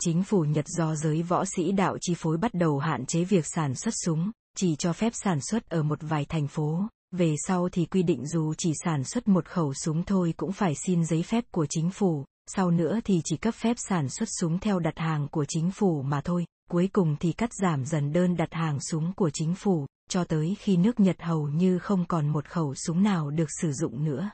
[0.00, 3.46] Chính phủ Nhật do giới võ sĩ đạo chi phối bắt đầu hạn chế việc
[3.46, 6.82] sản xuất súng, chỉ cho phép sản xuất ở một vài thành phố,
[7.12, 10.74] về sau thì quy định dù chỉ sản xuất một khẩu súng thôi cũng phải
[10.86, 14.58] xin giấy phép của chính phủ, sau nữa thì chỉ cấp phép sản xuất súng
[14.58, 18.36] theo đặt hàng của chính phủ mà thôi, cuối cùng thì cắt giảm dần đơn
[18.36, 22.28] đặt hàng súng của chính phủ, cho tới khi nước Nhật hầu như không còn
[22.28, 24.30] một khẩu súng nào được sử dụng nữa.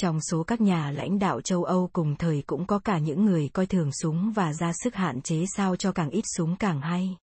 [0.00, 3.48] Trong số các nhà lãnh đạo châu Âu cùng thời cũng có cả những người
[3.48, 7.16] coi thường súng và ra sức hạn chế sao cho càng ít súng càng hay.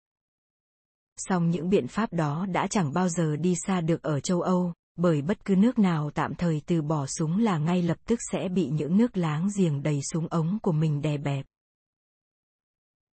[1.17, 4.73] Song những biện pháp đó đã chẳng bao giờ đi xa được ở châu Âu,
[4.95, 8.49] bởi bất cứ nước nào tạm thời từ bỏ súng là ngay lập tức sẽ
[8.49, 11.45] bị những nước láng giềng đầy súng ống của mình đè bẹp.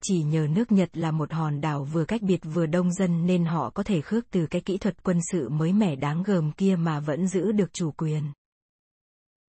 [0.04, 3.44] Chỉ nhờ nước Nhật là một hòn đảo vừa cách biệt vừa đông dân nên
[3.44, 6.76] họ có thể khước từ cái kỹ thuật quân sự mới mẻ đáng gờm kia
[6.76, 8.32] mà vẫn giữ được chủ quyền.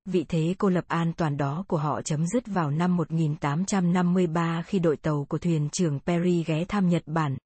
[0.05, 4.79] Vị thế cô lập an toàn đó của họ chấm dứt vào năm 1853 khi
[4.79, 7.37] đội tàu của thuyền trưởng Perry ghé thăm Nhật Bản.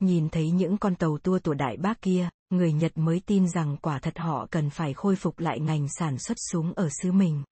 [0.00, 3.76] Nhìn thấy những con tàu tua của đại bác kia, người Nhật mới tin rằng
[3.82, 7.42] quả thật họ cần phải khôi phục lại ngành sản xuất súng ở xứ mình.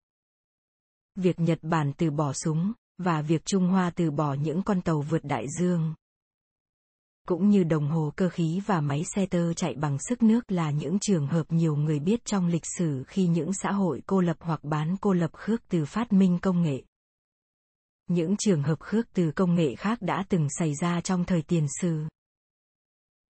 [1.15, 5.01] Việc Nhật Bản từ bỏ súng, và việc Trung Hoa từ bỏ những con tàu
[5.01, 5.95] vượt đại dương.
[7.31, 10.71] Cũng như đồng hồ cơ khí và máy xe tơ chạy bằng sức nước là
[10.71, 14.37] những trường hợp nhiều người biết trong lịch sử khi những xã hội cô lập
[14.41, 16.83] hoặc bán cô lập khước từ phát minh công nghệ.
[18.09, 21.67] Những trường hợp khước từ công nghệ khác đã từng xảy ra trong thời tiền
[21.81, 22.05] sử.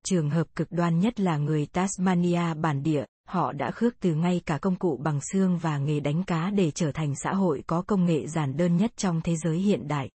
[0.04, 4.40] Trường hợp cực đoan nhất là người Tasmania bản địa, họ đã khước từ ngay
[4.46, 7.82] cả công cụ bằng xương và nghề đánh cá để trở thành xã hội có
[7.82, 10.10] công nghệ giản đơn nhất trong thế giới hiện đại.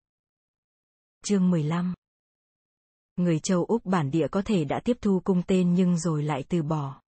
[1.24, 1.94] Chương 15
[3.22, 6.44] Người châu Úc bản địa có thể đã tiếp thu cung tên nhưng rồi lại
[6.50, 7.02] từ bỏ.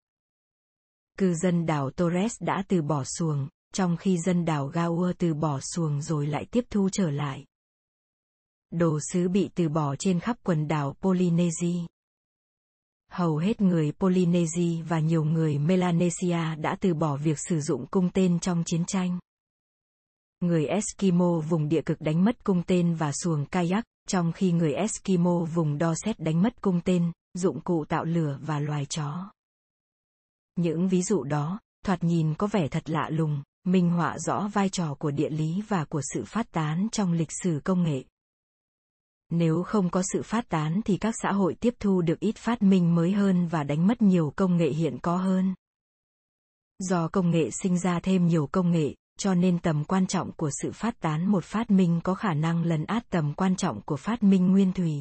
[1.17, 5.59] Cư dân đảo Torres đã từ bỏ xuồng, trong khi dân đảo Gaua từ bỏ
[5.59, 7.45] xuồng rồi lại tiếp thu trở lại.
[8.71, 11.87] Đồ sứ bị từ bỏ trên khắp quần đảo Polynesia
[13.13, 18.09] hầu hết người Polynesia và nhiều người Melanesia đã từ bỏ việc sử dụng cung
[18.09, 19.19] tên trong chiến tranh.
[20.39, 24.73] Người Eskimo vùng địa cực đánh mất cung tên và xuồng kayak, trong khi người
[24.73, 29.31] Eskimo vùng đo xét đánh mất cung tên, dụng cụ tạo lửa và loài chó.
[30.55, 34.69] Những ví dụ đó, thoạt nhìn có vẻ thật lạ lùng, minh họa rõ vai
[34.69, 38.03] trò của địa lý và của sự phát tán trong lịch sử công nghệ.
[39.29, 42.61] Nếu không có sự phát tán thì các xã hội tiếp thu được ít phát
[42.61, 45.55] minh mới hơn và đánh mất nhiều công nghệ hiện có hơn.
[46.79, 50.49] Do công nghệ sinh ra thêm nhiều công nghệ, cho nên tầm quan trọng của
[50.61, 53.97] sự phát tán một phát minh có khả năng lấn át tầm quan trọng của
[53.97, 54.93] phát minh nguyên thủy.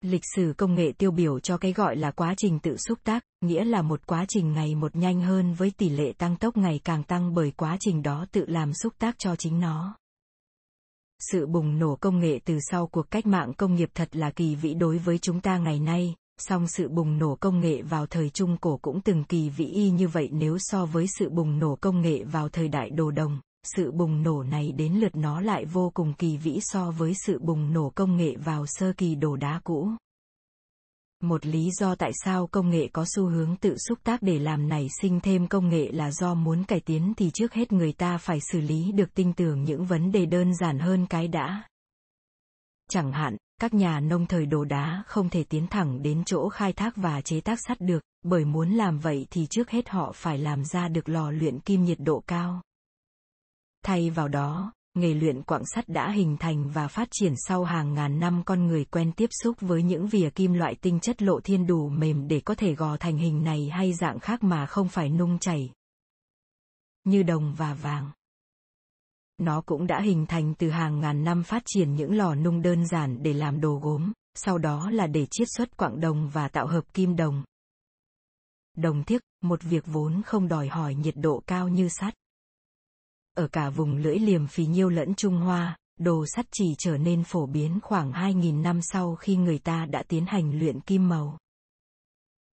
[0.00, 3.24] Lịch sử công nghệ tiêu biểu cho cái gọi là quá trình tự xúc tác,
[3.40, 6.80] nghĩa là một quá trình ngày một nhanh hơn với tỷ lệ tăng tốc ngày
[6.84, 9.96] càng tăng bởi quá trình đó tự làm xúc tác cho chính nó.
[11.32, 14.54] Sự bùng nổ công nghệ từ sau cuộc cách mạng công nghiệp thật là kỳ
[14.54, 18.30] vĩ đối với chúng ta ngày nay, song sự bùng nổ công nghệ vào thời
[18.30, 21.76] Trung Cổ cũng từng kỳ vĩ y như vậy nếu so với sự bùng nổ
[21.80, 23.40] công nghệ vào thời đại đồ đồng,
[23.76, 27.38] sự bùng nổ này đến lượt nó lại vô cùng kỳ vĩ so với sự
[27.38, 29.90] bùng nổ công nghệ vào sơ kỳ đồ đá cũ.
[31.22, 34.68] Một lý do tại sao công nghệ có xu hướng tự xúc tác để làm
[34.68, 38.18] nảy sinh thêm công nghệ là do muốn cải tiến thì trước hết người ta
[38.18, 41.62] phải xử lý được tinh tưởng những vấn đề đơn giản hơn cái đã.
[42.90, 46.72] Chẳng hạn, các nhà nông thời đồ đá không thể tiến thẳng đến chỗ khai
[46.72, 50.38] thác và chế tác sắt được, bởi muốn làm vậy thì trước hết họ phải
[50.38, 52.62] làm ra được lò luyện kim nhiệt độ cao.
[53.84, 57.94] Thay vào đó, nghề luyện quặng sắt đã hình thành và phát triển sau hàng
[57.94, 61.40] ngàn năm con người quen tiếp xúc với những vỉa kim loại tinh chất lộ
[61.40, 64.88] thiên đủ mềm để có thể gò thành hình này hay dạng khác mà không
[64.88, 65.70] phải nung chảy.
[67.04, 68.10] Như đồng và vàng.
[69.38, 72.86] Nó cũng đã hình thành từ hàng ngàn năm phát triển những lò nung đơn
[72.86, 76.66] giản để làm đồ gốm, sau đó là để chiết xuất quặng đồng và tạo
[76.66, 77.44] hợp kim đồng.
[78.76, 82.14] Đồng thiếc, một việc vốn không đòi hỏi nhiệt độ cao như sắt
[83.36, 87.24] ở cả vùng lưỡi liềm phì nhiêu lẫn Trung Hoa, đồ sắt chỉ trở nên
[87.24, 91.38] phổ biến khoảng 2.000 năm sau khi người ta đã tiến hành luyện kim màu.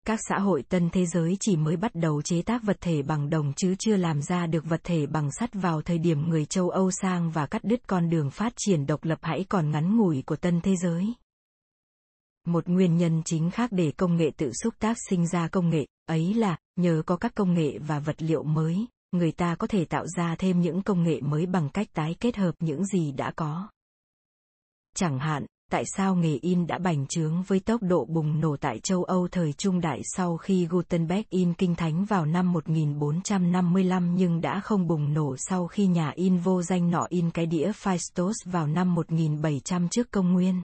[0.06, 3.30] Các xã hội tân thế giới chỉ mới bắt đầu chế tác vật thể bằng
[3.30, 6.70] đồng chứ chưa làm ra được vật thể bằng sắt vào thời điểm người châu
[6.70, 10.22] Âu sang và cắt đứt con đường phát triển độc lập hãy còn ngắn ngủi
[10.26, 11.14] của tân thế giới.
[12.46, 15.86] Một nguyên nhân chính khác để công nghệ tự xúc tác sinh ra công nghệ,
[16.06, 19.84] ấy là, nhờ có các công nghệ và vật liệu mới, người ta có thể
[19.84, 23.32] tạo ra thêm những công nghệ mới bằng cách tái kết hợp những gì đã
[23.36, 23.68] có.
[24.94, 28.80] Chẳng hạn, tại sao nghề in đã bành trướng với tốc độ bùng nổ tại
[28.82, 34.40] châu Âu thời Trung Đại sau khi Gutenberg in kinh thánh vào năm 1455 nhưng
[34.40, 38.36] đã không bùng nổ sau khi nhà in vô danh nọ in cái đĩa Phaistos
[38.44, 40.62] vào năm 1700 trước công nguyên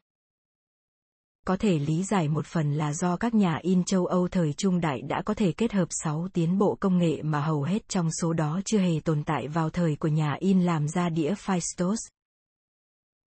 [1.46, 4.80] có thể lý giải một phần là do các nhà in châu Âu thời trung
[4.80, 8.08] đại đã có thể kết hợp 6 tiến bộ công nghệ mà hầu hết trong
[8.20, 11.98] số đó chưa hề tồn tại vào thời của nhà in làm ra đĩa Phaistos.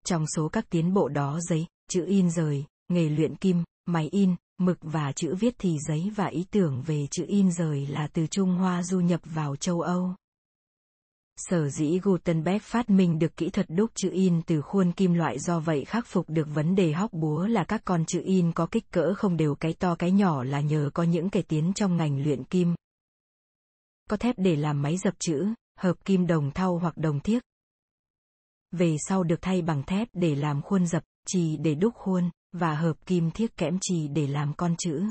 [0.05, 4.35] Trong số các tiến bộ đó giấy, chữ in rời, nghề luyện kim, máy in,
[4.57, 8.27] mực và chữ viết thì giấy và ý tưởng về chữ in rời là từ
[8.27, 10.15] Trung Hoa du nhập vào châu Âu.
[11.37, 15.39] Sở dĩ Gutenberg phát minh được kỹ thuật đúc chữ in từ khuôn kim loại
[15.39, 18.65] do vậy khắc phục được vấn đề hóc búa là các con chữ in có
[18.65, 21.97] kích cỡ không đều cái to cái nhỏ là nhờ có những cải tiến trong
[21.97, 22.75] ngành luyện kim.
[24.09, 25.47] Có thép để làm máy dập chữ,
[25.79, 27.43] hợp kim đồng thau hoặc đồng thiếc.
[28.71, 32.75] Về sau được thay bằng thép để làm khuôn dập, chì để đúc khuôn, và
[32.75, 35.03] hợp kim thiếc kẽm chì để làm con chữ.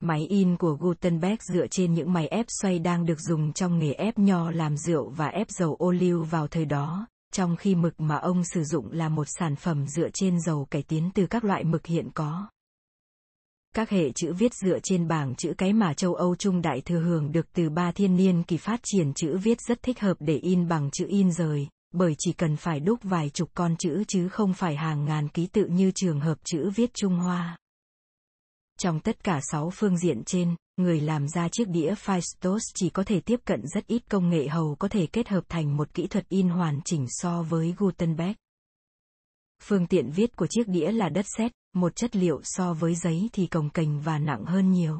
[0.00, 3.92] Máy in của Gutenberg dựa trên những máy ép xoay đang được dùng trong nghề
[3.92, 8.00] ép nho làm rượu và ép dầu ô liu vào thời đó, trong khi mực
[8.00, 11.44] mà ông sử dụng là một sản phẩm dựa trên dầu cải tiến từ các
[11.44, 12.48] loại mực hiện có.
[13.74, 17.00] Các hệ chữ viết dựa trên bảng chữ cái mà châu Âu Trung Đại thừa
[17.00, 20.36] hưởng được từ ba thiên niên kỳ phát triển chữ viết rất thích hợp để
[20.36, 21.68] in bằng chữ in rời,
[21.98, 25.46] bởi chỉ cần phải đúc vài chục con chữ chứ không phải hàng ngàn ký
[25.46, 27.58] tự như trường hợp chữ viết Trung Hoa.
[28.78, 33.04] Trong tất cả 6 phương diện trên, người làm ra chiếc đĩa Phaistos chỉ có
[33.04, 36.06] thể tiếp cận rất ít công nghệ hầu có thể kết hợp thành một kỹ
[36.06, 38.32] thuật in hoàn chỉnh so với Gutenberg.
[39.62, 43.28] Phương tiện viết của chiếc đĩa là đất sét, một chất liệu so với giấy
[43.32, 44.98] thì cồng kềnh và nặng hơn nhiều.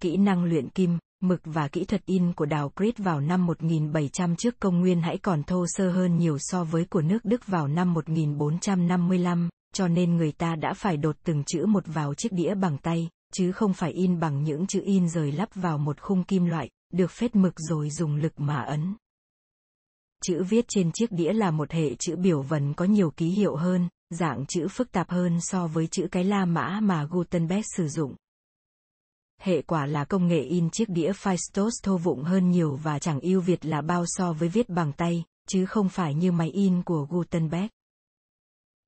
[0.00, 0.98] Kỹ năng luyện kim,
[1.28, 5.18] mực và kỹ thuật in của đào Crete vào năm 1700 trước công nguyên hãy
[5.18, 10.16] còn thô sơ hơn nhiều so với của nước Đức vào năm 1455, cho nên
[10.16, 13.72] người ta đã phải đột từng chữ một vào chiếc đĩa bằng tay, chứ không
[13.72, 17.36] phải in bằng những chữ in rời lắp vào một khung kim loại, được phết
[17.36, 18.96] mực rồi dùng lực mà ấn.
[20.24, 23.56] Chữ viết trên chiếc đĩa là một hệ chữ biểu vần có nhiều ký hiệu
[23.56, 27.88] hơn, dạng chữ phức tạp hơn so với chữ cái La Mã mà Gutenberg sử
[27.88, 28.14] dụng.
[29.42, 33.20] Hệ quả là công nghệ in chiếc đĩa Phaistos thô vụng hơn nhiều và chẳng
[33.20, 36.82] ưu việt là bao so với viết bằng tay, chứ không phải như máy in
[36.82, 37.66] của Gutenberg.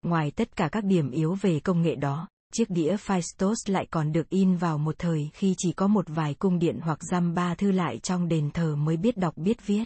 [0.03, 4.13] Ngoài tất cả các điểm yếu về công nghệ đó, chiếc đĩa Phaistos lại còn
[4.13, 7.55] được in vào một thời khi chỉ có một vài cung điện hoặc giam ba
[7.55, 9.85] thư lại trong đền thờ mới biết đọc biết viết.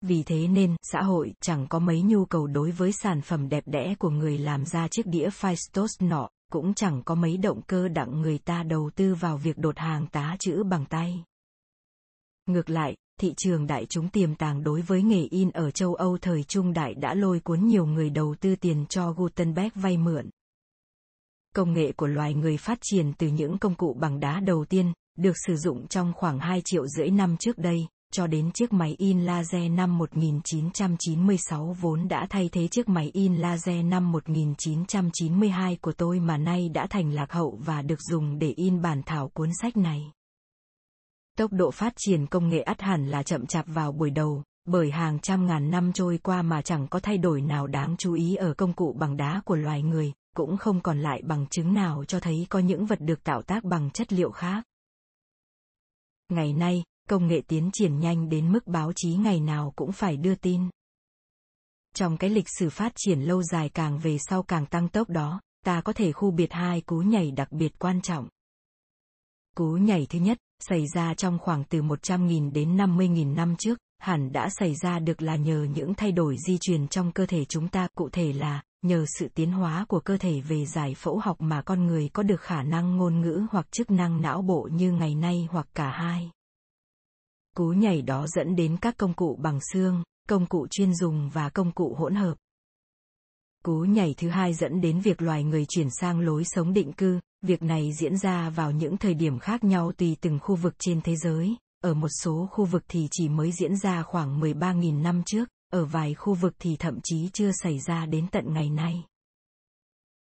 [0.00, 3.62] Vì thế nên, xã hội chẳng có mấy nhu cầu đối với sản phẩm đẹp
[3.66, 7.88] đẽ của người làm ra chiếc đĩa Phaistos nọ, cũng chẳng có mấy động cơ
[7.88, 11.24] đặng người ta đầu tư vào việc đột hàng tá chữ bằng tay.
[12.46, 16.18] Ngược lại, thị trường đại chúng tiềm tàng đối với nghề in ở châu Âu
[16.18, 20.30] thời trung đại đã lôi cuốn nhiều người đầu tư tiền cho Gutenberg vay mượn.
[21.54, 24.92] Công nghệ của loài người phát triển từ những công cụ bằng đá đầu tiên,
[25.16, 28.94] được sử dụng trong khoảng 2 triệu rưỡi năm trước đây, cho đến chiếc máy
[28.98, 35.92] in laser năm 1996 vốn đã thay thế chiếc máy in laser năm 1992 của
[35.92, 39.50] tôi mà nay đã thành lạc hậu và được dùng để in bản thảo cuốn
[39.60, 40.12] sách này.
[41.36, 44.90] Tốc độ phát triển công nghệ ắt hẳn là chậm chạp vào buổi đầu, bởi
[44.90, 48.34] hàng trăm ngàn năm trôi qua mà chẳng có thay đổi nào đáng chú ý
[48.34, 52.04] ở công cụ bằng đá của loài người, cũng không còn lại bằng chứng nào
[52.04, 54.64] cho thấy có những vật được tạo tác bằng chất liệu khác.
[56.28, 60.16] Ngày nay, công nghệ tiến triển nhanh đến mức báo chí ngày nào cũng phải
[60.16, 60.68] đưa tin.
[61.94, 65.40] Trong cái lịch sử phát triển lâu dài càng về sau càng tăng tốc đó,
[65.64, 68.28] ta có thể khu biệt hai cú nhảy đặc biệt quan trọng.
[69.56, 74.32] Cú nhảy thứ nhất, xảy ra trong khoảng từ 100.000 đến 50.000 năm trước, hẳn
[74.32, 77.68] đã xảy ra được là nhờ những thay đổi di truyền trong cơ thể chúng
[77.68, 81.36] ta, cụ thể là nhờ sự tiến hóa của cơ thể về giải phẫu học
[81.40, 84.92] mà con người có được khả năng ngôn ngữ hoặc chức năng não bộ như
[84.92, 86.30] ngày nay hoặc cả hai.
[87.58, 91.48] Cú nhảy đó dẫn đến các công cụ bằng xương, công cụ chuyên dùng và
[91.48, 92.34] công cụ hỗn hợp.
[93.64, 97.20] Cú nhảy thứ hai dẫn đến việc loài người chuyển sang lối sống định cư,
[97.42, 101.00] việc này diễn ra vào những thời điểm khác nhau tùy từng khu vực trên
[101.00, 105.22] thế giới, ở một số khu vực thì chỉ mới diễn ra khoảng 13.000 năm
[105.26, 108.94] trước, ở vài khu vực thì thậm chí chưa xảy ra đến tận ngày nay.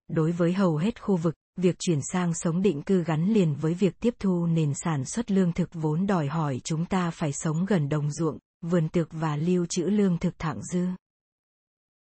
[0.08, 3.74] Đối với hầu hết khu vực, việc chuyển sang sống định cư gắn liền với
[3.74, 7.66] việc tiếp thu nền sản xuất lương thực vốn đòi hỏi chúng ta phải sống
[7.66, 10.86] gần đồng ruộng, vườn tược và lưu trữ lương thực thẳng dư.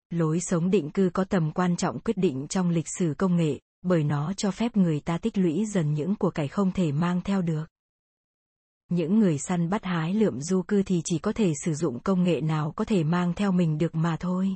[0.10, 3.60] Lối sống định cư có tầm quan trọng quyết định trong lịch sử công nghệ,
[3.82, 7.22] bởi nó cho phép người ta tích lũy dần những của cải không thể mang
[7.22, 7.66] theo được.
[8.90, 12.24] Những người săn bắt hái lượm du cư thì chỉ có thể sử dụng công
[12.24, 14.56] nghệ nào có thể mang theo mình được mà thôi.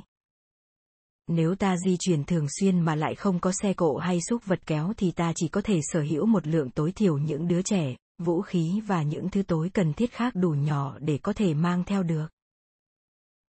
[1.28, 4.66] Nếu ta di chuyển thường xuyên mà lại không có xe cộ hay xúc vật
[4.66, 7.96] kéo thì ta chỉ có thể sở hữu một lượng tối thiểu những đứa trẻ,
[8.18, 11.84] vũ khí và những thứ tối cần thiết khác đủ nhỏ để có thể mang
[11.84, 12.26] theo được.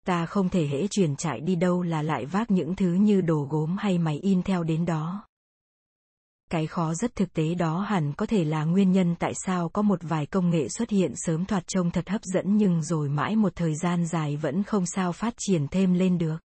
[0.06, 3.48] Ta không thể hễ chuyển chạy đi đâu là lại vác những thứ như đồ
[3.50, 5.28] gốm hay máy in theo đến đó.
[6.50, 9.82] Cái khó rất thực tế đó hẳn có thể là nguyên nhân tại sao có
[9.82, 13.36] một vài công nghệ xuất hiện sớm thoạt trông thật hấp dẫn nhưng rồi mãi
[13.36, 16.45] một thời gian dài vẫn không sao phát triển thêm lên được.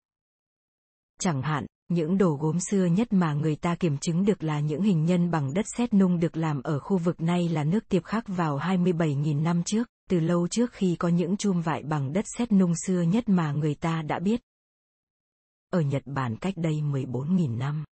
[1.21, 4.83] Chẳng hạn, những đồ gốm xưa nhất mà người ta kiểm chứng được là những
[4.83, 8.05] hình nhân bằng đất sét nung được làm ở khu vực này là nước tiệp
[8.05, 12.25] khắc vào 27.000 năm trước, từ lâu trước khi có những chum vại bằng đất
[12.39, 14.41] sét nung xưa nhất mà người ta đã biết.
[15.71, 17.85] Ở Nhật Bản cách đây 14.000 năm.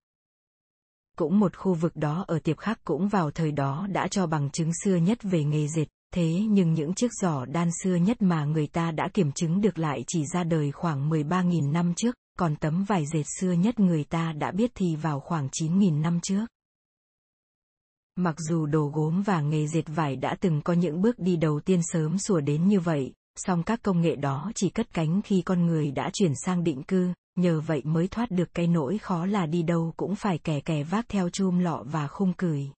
[1.16, 4.50] Cũng một khu vực đó ở tiệp khắc cũng vào thời đó đã cho bằng
[4.50, 8.44] chứng xưa nhất về nghề dệt, thế nhưng những chiếc giỏ đan xưa nhất mà
[8.44, 12.56] người ta đã kiểm chứng được lại chỉ ra đời khoảng 13.000 năm trước, còn
[12.56, 16.46] tấm vải dệt xưa nhất người ta đã biết thì vào khoảng 9.000 năm trước.
[18.16, 21.60] Mặc dù đồ gốm và nghề dệt vải đã từng có những bước đi đầu
[21.60, 25.42] tiên sớm sủa đến như vậy, song các công nghệ đó chỉ cất cánh khi
[25.42, 29.26] con người đã chuyển sang định cư, nhờ vậy mới thoát được cái nỗi khó
[29.26, 32.70] là đi đâu cũng phải kè kè vác theo chum lọ và khung cười.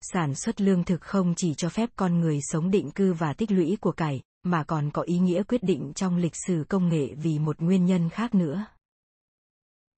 [0.00, 3.52] Sản xuất lương thực không chỉ cho phép con người sống định cư và tích
[3.52, 7.14] lũy của cải, mà còn có ý nghĩa quyết định trong lịch sử công nghệ
[7.14, 8.66] vì một nguyên nhân khác nữa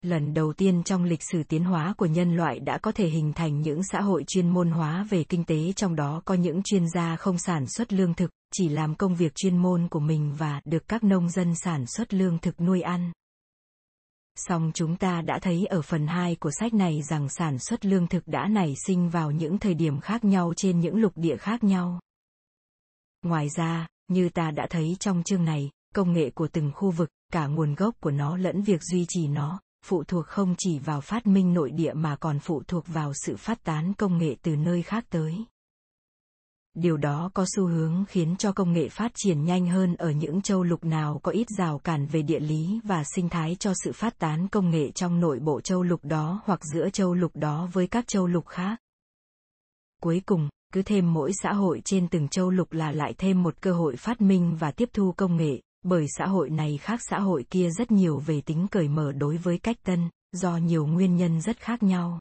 [0.03, 3.33] lần đầu tiên trong lịch sử tiến hóa của nhân loại đã có thể hình
[3.33, 6.89] thành những xã hội chuyên môn hóa về kinh tế trong đó có những chuyên
[6.89, 10.61] gia không sản xuất lương thực chỉ làm công việc chuyên môn của mình và
[10.65, 13.13] được các nông dân sản xuất lương thực nuôi ăn
[14.37, 18.07] Song chúng ta đã thấy ở phần 2 của sách này rằng sản xuất lương
[18.07, 21.65] thực đã nảy sinh vào những thời điểm khác nhau trên những lục địa khác
[21.65, 22.01] nhau.
[23.23, 27.11] Ngoài ra, như ta đã thấy trong chương này, công nghệ của từng khu vực,
[27.33, 31.01] cả nguồn gốc của nó lẫn việc duy trì nó, phụ thuộc không chỉ vào
[31.01, 34.57] phát minh nội địa mà còn phụ thuộc vào sự phát tán công nghệ từ
[34.57, 35.45] nơi khác tới.
[36.75, 40.43] Điều đó có xu hướng khiến cho công nghệ phát triển nhanh hơn ở những
[40.43, 43.93] châu lục nào có ít rào cản về địa lý và sinh thái cho sự
[43.93, 47.69] phát tán công nghệ trong nội bộ châu lục đó hoặc giữa châu lục đó
[47.73, 48.77] với các châu lục khác.
[50.03, 53.55] Cuối cùng cứ thêm mỗi xã hội trên từng châu lục là lại thêm một
[53.61, 57.19] cơ hội phát minh và tiếp thu công nghệ, bởi xã hội này khác xã
[57.19, 61.17] hội kia rất nhiều về tính cởi mở đối với cách tân, do nhiều nguyên
[61.17, 62.21] nhân rất khác nhau.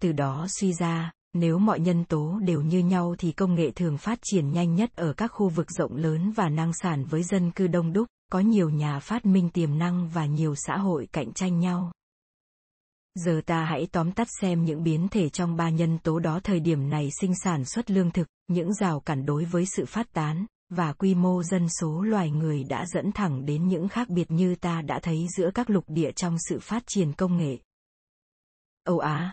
[0.00, 3.98] Từ đó suy ra, nếu mọi nhân tố đều như nhau thì công nghệ thường
[3.98, 7.50] phát triển nhanh nhất ở các khu vực rộng lớn và năng sản với dân
[7.50, 11.32] cư đông đúc, có nhiều nhà phát minh tiềm năng và nhiều xã hội cạnh
[11.32, 11.92] tranh nhau
[13.14, 16.60] giờ ta hãy tóm tắt xem những biến thể trong ba nhân tố đó thời
[16.60, 20.46] điểm này sinh sản xuất lương thực những rào cản đối với sự phát tán
[20.68, 24.54] và quy mô dân số loài người đã dẫn thẳng đến những khác biệt như
[24.54, 27.58] ta đã thấy giữa các lục địa trong sự phát triển công nghệ.
[28.84, 29.32] Âu Á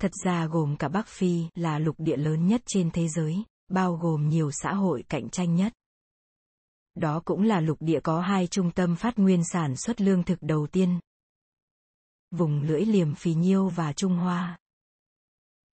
[0.00, 3.96] Thật ra gồm cả Bắc Phi là lục địa lớn nhất trên thế giới, bao
[3.96, 5.72] gồm nhiều xã hội cạnh tranh nhất.
[6.94, 10.38] Đó cũng là lục địa có hai trung tâm phát nguyên sản xuất lương thực
[10.42, 10.98] đầu tiên.
[12.30, 14.58] Vùng lưỡi liềm phì nhiêu và Trung Hoa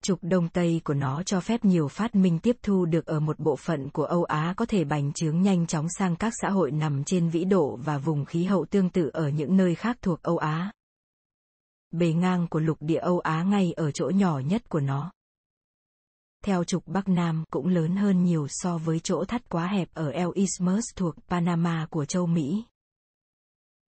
[0.03, 3.39] trục đông tây của nó cho phép nhiều phát minh tiếp thu được ở một
[3.39, 6.71] bộ phận của Âu Á có thể bành trướng nhanh chóng sang các xã hội
[6.71, 10.21] nằm trên vĩ độ và vùng khí hậu tương tự ở những nơi khác thuộc
[10.21, 10.71] Âu Á.
[11.91, 15.11] Bề ngang của lục địa Âu Á ngay ở chỗ nhỏ nhất của nó.
[16.45, 20.09] Theo trục Bắc Nam cũng lớn hơn nhiều so với chỗ thắt quá hẹp ở
[20.09, 22.63] El Isthmus thuộc Panama của châu Mỹ.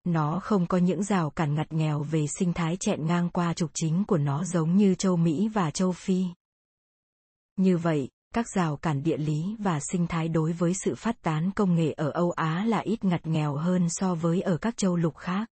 [0.04, 3.72] Nó không có những rào cản ngặt nghèo về sinh thái chẹn ngang qua trục
[3.74, 6.26] chính của nó giống như châu Mỹ và châu Phi.
[7.58, 11.52] Như vậy, các rào cản địa lý và sinh thái đối với sự phát tán
[11.52, 14.96] công nghệ ở Âu Á là ít ngặt nghèo hơn so với ở các châu
[14.96, 15.50] lục khác.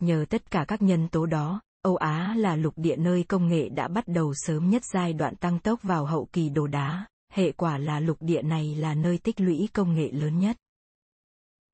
[0.00, 3.68] Nhờ tất cả các nhân tố đó, Âu Á là lục địa nơi công nghệ
[3.68, 7.52] đã bắt đầu sớm nhất giai đoạn tăng tốc vào hậu kỳ đồ đá, hệ
[7.52, 10.56] quả là lục địa này là nơi tích lũy công nghệ lớn nhất.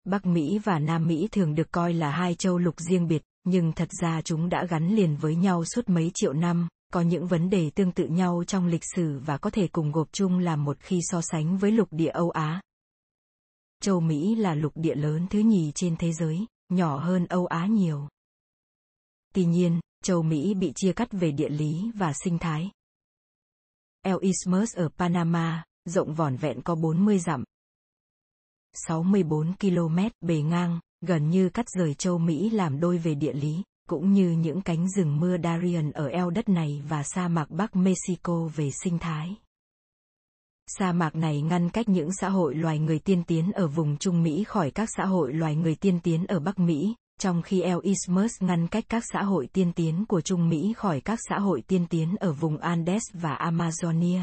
[0.05, 3.73] Bắc Mỹ và Nam Mỹ thường được coi là hai châu lục riêng biệt, nhưng
[3.73, 7.51] thật ra chúng đã gắn liền với nhau suốt mấy triệu năm, có những vấn
[7.51, 10.77] đề tương tự nhau trong lịch sử và có thể cùng gộp chung làm một
[10.81, 12.63] khi so sánh với lục địa Âu Á.
[13.83, 17.67] Châu Mỹ là lục địa lớn thứ nhì trên thế giới, nhỏ hơn Âu Á
[17.67, 18.09] nhiều.
[19.35, 22.71] Tuy nhiên, châu Mỹ bị chia cắt về địa lý và sinh thái.
[24.03, 27.45] El Isthmus ở Panama, rộng vỏn vẹn có 40 dặm,
[28.75, 33.63] 64 km bề ngang, gần như cắt rời châu Mỹ làm đôi về địa lý,
[33.89, 37.77] cũng như những cánh rừng mưa Darien ở eo đất này và sa mạc Bắc
[37.77, 39.37] Mexico về sinh thái.
[40.67, 44.23] Sa mạc này ngăn cách những xã hội loài người tiên tiến ở vùng Trung
[44.23, 47.79] Mỹ khỏi các xã hội loài người tiên tiến ở Bắc Mỹ, trong khi El
[47.83, 51.63] Isthmus ngăn cách các xã hội tiên tiến của Trung Mỹ khỏi các xã hội
[51.67, 54.21] tiên tiến ở vùng Andes và Amazonia.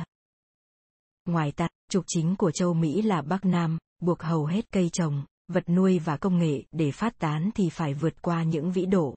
[1.26, 5.26] Ngoài ta, trục chính của châu Mỹ là Bắc Nam, buộc hầu hết cây trồng,
[5.48, 9.16] vật nuôi và công nghệ để phát tán thì phải vượt qua những vĩ độ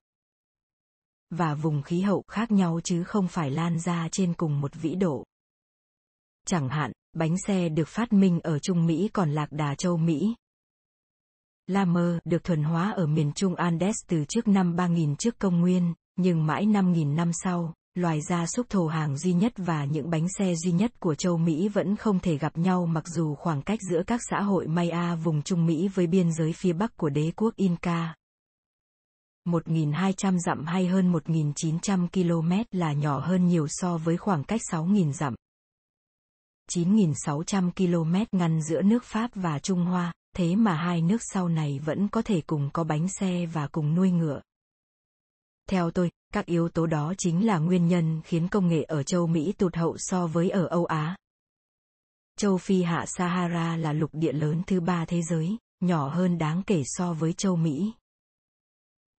[1.30, 4.94] và vùng khí hậu khác nhau chứ không phải lan ra trên cùng một vĩ
[4.94, 5.24] độ.
[6.46, 10.34] Chẳng hạn, bánh xe được phát minh ở Trung Mỹ còn lạc đà châu Mỹ.
[11.66, 15.60] La mơ được thuần hóa ở miền Trung Andes từ trước năm 3000 trước công
[15.60, 20.10] nguyên, nhưng mãi 5000 năm sau, loài gia súc thổ hàng duy nhất và những
[20.10, 23.62] bánh xe duy nhất của châu Mỹ vẫn không thể gặp nhau mặc dù khoảng
[23.62, 27.08] cách giữa các xã hội Maya vùng Trung Mỹ với biên giới phía bắc của
[27.08, 28.14] đế quốc Inca.
[29.48, 35.12] 1.200 dặm hay hơn 1.900 km là nhỏ hơn nhiều so với khoảng cách 6.000
[35.12, 35.34] dặm.
[36.70, 41.78] 9.600 km ngăn giữa nước Pháp và Trung Hoa, thế mà hai nước sau này
[41.84, 44.40] vẫn có thể cùng có bánh xe và cùng nuôi ngựa.
[45.70, 49.26] Theo tôi, các yếu tố đó chính là nguyên nhân khiến công nghệ ở châu
[49.26, 51.16] Mỹ tụt hậu so với ở Âu Á.
[52.38, 56.62] Châu Phi hạ Sahara là lục địa lớn thứ ba thế giới, nhỏ hơn đáng
[56.66, 57.92] kể so với châu Mỹ.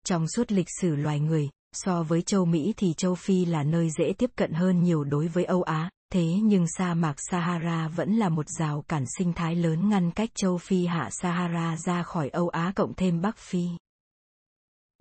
[0.05, 3.89] Trong suốt lịch sử loài người, so với châu Mỹ thì châu Phi là nơi
[3.97, 8.15] dễ tiếp cận hơn nhiều đối với Âu Á, Thế nhưng sa mạc Sahara vẫn
[8.15, 12.29] là một rào cản sinh thái lớn ngăn cách châu Phi hạ Sahara ra khỏi
[12.29, 13.67] Âu Á cộng thêm Bắc Phi.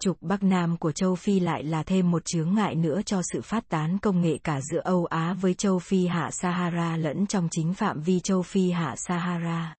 [0.00, 3.40] Trục Bắc Nam của châu Phi lại là thêm một chướng ngại nữa cho sự
[3.40, 7.48] phát tán công nghệ cả giữa Âu Á với châu Phi hạ Sahara lẫn trong
[7.50, 9.74] chính phạm vi châu Phi hạ Sahara.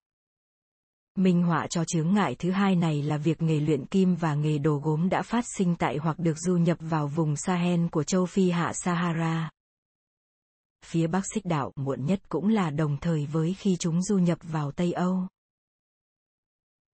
[1.16, 4.58] Minh họa cho chướng ngại thứ hai này là việc nghề luyện kim và nghề
[4.58, 8.26] đồ gốm đã phát sinh tại hoặc được du nhập vào vùng Sahel của châu
[8.26, 9.50] Phi hạ Sahara.
[10.86, 14.38] Phía Bắc xích đạo muộn nhất cũng là đồng thời với khi chúng du nhập
[14.42, 15.28] vào Tây Âu.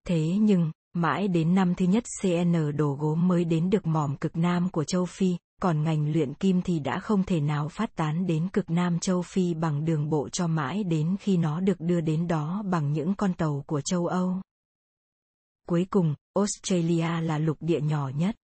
[0.07, 4.38] Thế nhưng, mãi đến năm thứ nhất CN đồ gốm mới đến được mỏm cực
[4.38, 8.27] Nam của châu Phi, còn ngành luyện kim thì đã không thể nào phát tán
[8.27, 12.01] đến cực Nam châu Phi bằng đường bộ cho mãi đến khi nó được đưa
[12.01, 14.41] đến đó bằng những con tàu của châu Âu.
[15.68, 18.35] Cuối cùng, Australia là lục địa nhỏ nhất.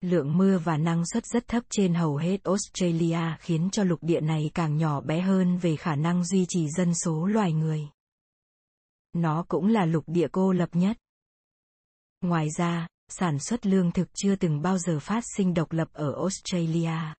[0.00, 4.20] Lượng mưa và năng suất rất thấp trên hầu hết Australia khiến cho lục địa
[4.20, 7.88] này càng nhỏ bé hơn về khả năng duy trì dân số loài người.
[9.12, 10.96] Nó cũng là lục địa cô lập nhất.
[12.24, 16.14] Ngoài ra, sản xuất lương thực chưa từng bao giờ phát sinh độc lập ở
[16.14, 17.14] Australia.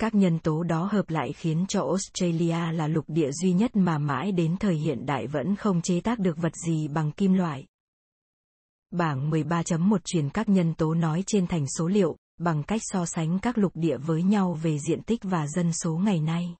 [0.00, 3.98] Các nhân tố đó hợp lại khiến cho Australia là lục địa duy nhất mà
[3.98, 7.66] mãi đến thời hiện đại vẫn không chế tác được vật gì bằng kim loại.
[8.90, 13.38] Bảng 13.1 truyền các nhân tố nói trên thành số liệu, bằng cách so sánh
[13.38, 16.56] các lục địa với nhau về diện tích và dân số ngày nay.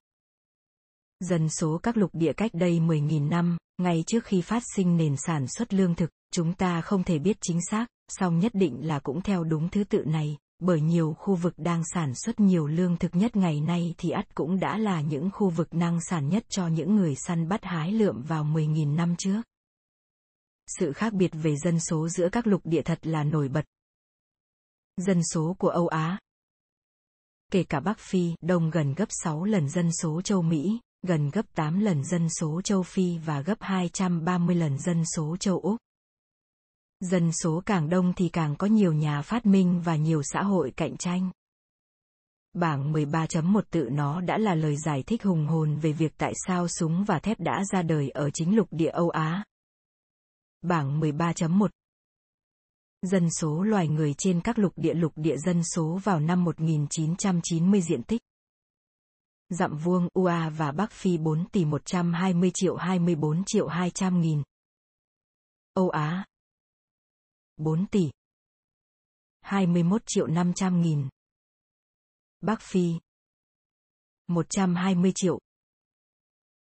[1.19, 5.15] Dân số các lục địa cách đây 10.000 năm, ngay trước khi phát sinh nền
[5.17, 8.99] sản xuất lương thực, chúng ta không thể biết chính xác, song nhất định là
[8.99, 12.97] cũng theo đúng thứ tự này, bởi nhiều khu vực đang sản xuất nhiều lương
[12.97, 16.45] thực nhất ngày nay thì ắt cũng đã là những khu vực năng sản nhất
[16.49, 19.41] cho những người săn bắt hái lượm vào 10.000 năm trước.
[20.79, 23.65] Sự khác biệt về dân số giữa các lục địa thật là nổi bật.
[24.97, 26.19] Dân số của Âu Á
[27.51, 31.45] Kể cả Bắc Phi, đông gần gấp 6 lần dân số châu Mỹ, gần gấp
[31.55, 35.77] 8 lần dân số châu Phi và gấp 230 lần dân số châu Úc.
[36.99, 40.73] Dân số càng đông thì càng có nhiều nhà phát minh và nhiều xã hội
[40.77, 41.31] cạnh tranh.
[42.53, 46.67] Bảng 13.1 tự nó đã là lời giải thích hùng hồn về việc tại sao
[46.67, 49.45] súng và thép đã ra đời ở chính lục địa Âu Á.
[50.61, 51.67] Bảng 13.1
[53.01, 57.81] Dân số loài người trên các lục địa lục địa dân số vào năm 1990
[57.81, 58.21] diện tích.
[59.49, 64.43] Dặm vuông UA và Bắc Phi 4 tỷ 120 triệu 24 triệu 200 nghìn.
[65.73, 66.25] Âu Á
[67.57, 68.09] 4 tỷ.
[69.41, 71.09] 21 triệu 500 nghìn.
[72.41, 72.93] Bắc Phi.
[74.27, 75.39] 120 triệu.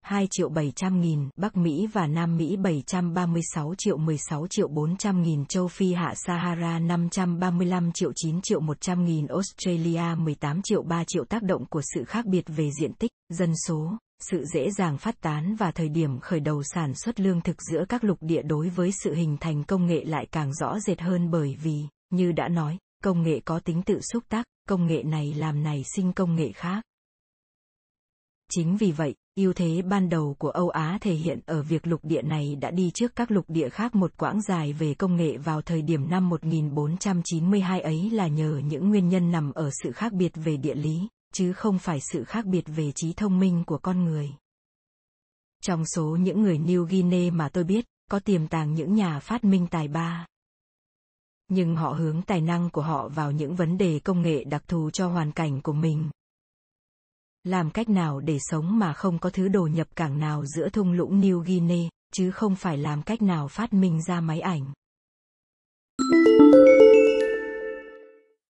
[0.02, 5.44] 2 triệu 700 nghìn, Bắc Mỹ và Nam Mỹ 736 triệu 16 triệu 400 nghìn,
[5.46, 11.24] Châu Phi hạ Sahara 535 triệu 9 triệu 100 nghìn, Australia 18 triệu 3 triệu.
[11.24, 15.20] Tác động của sự khác biệt về diện tích, dân số, sự dễ dàng phát
[15.20, 18.68] tán và thời điểm khởi đầu sản xuất lương thực giữa các lục địa đối
[18.68, 22.48] với sự hình thành công nghệ lại càng rõ rệt hơn bởi vì, như đã
[22.48, 26.34] nói, công nghệ có tính tự xúc tác, công nghệ này làm nảy sinh công
[26.34, 26.82] nghệ khác.
[28.50, 32.00] Chính vì vậy, ưu thế ban đầu của Âu Á thể hiện ở việc lục
[32.02, 35.36] địa này đã đi trước các lục địa khác một quãng dài về công nghệ
[35.36, 40.12] vào thời điểm năm 1492 ấy là nhờ những nguyên nhân nằm ở sự khác
[40.12, 43.78] biệt về địa lý, chứ không phải sự khác biệt về trí thông minh của
[43.78, 44.30] con người.
[45.62, 49.44] Trong số những người New Guinea mà tôi biết, có tiềm tàng những nhà phát
[49.44, 50.26] minh tài ba.
[51.48, 54.90] Nhưng họ hướng tài năng của họ vào những vấn đề công nghệ đặc thù
[54.90, 56.10] cho hoàn cảnh của mình.
[57.44, 60.92] Làm cách nào để sống mà không có thứ đồ nhập cảng nào giữa thung
[60.92, 64.72] lũng New Guinea, chứ không phải làm cách nào phát minh ra máy ảnh.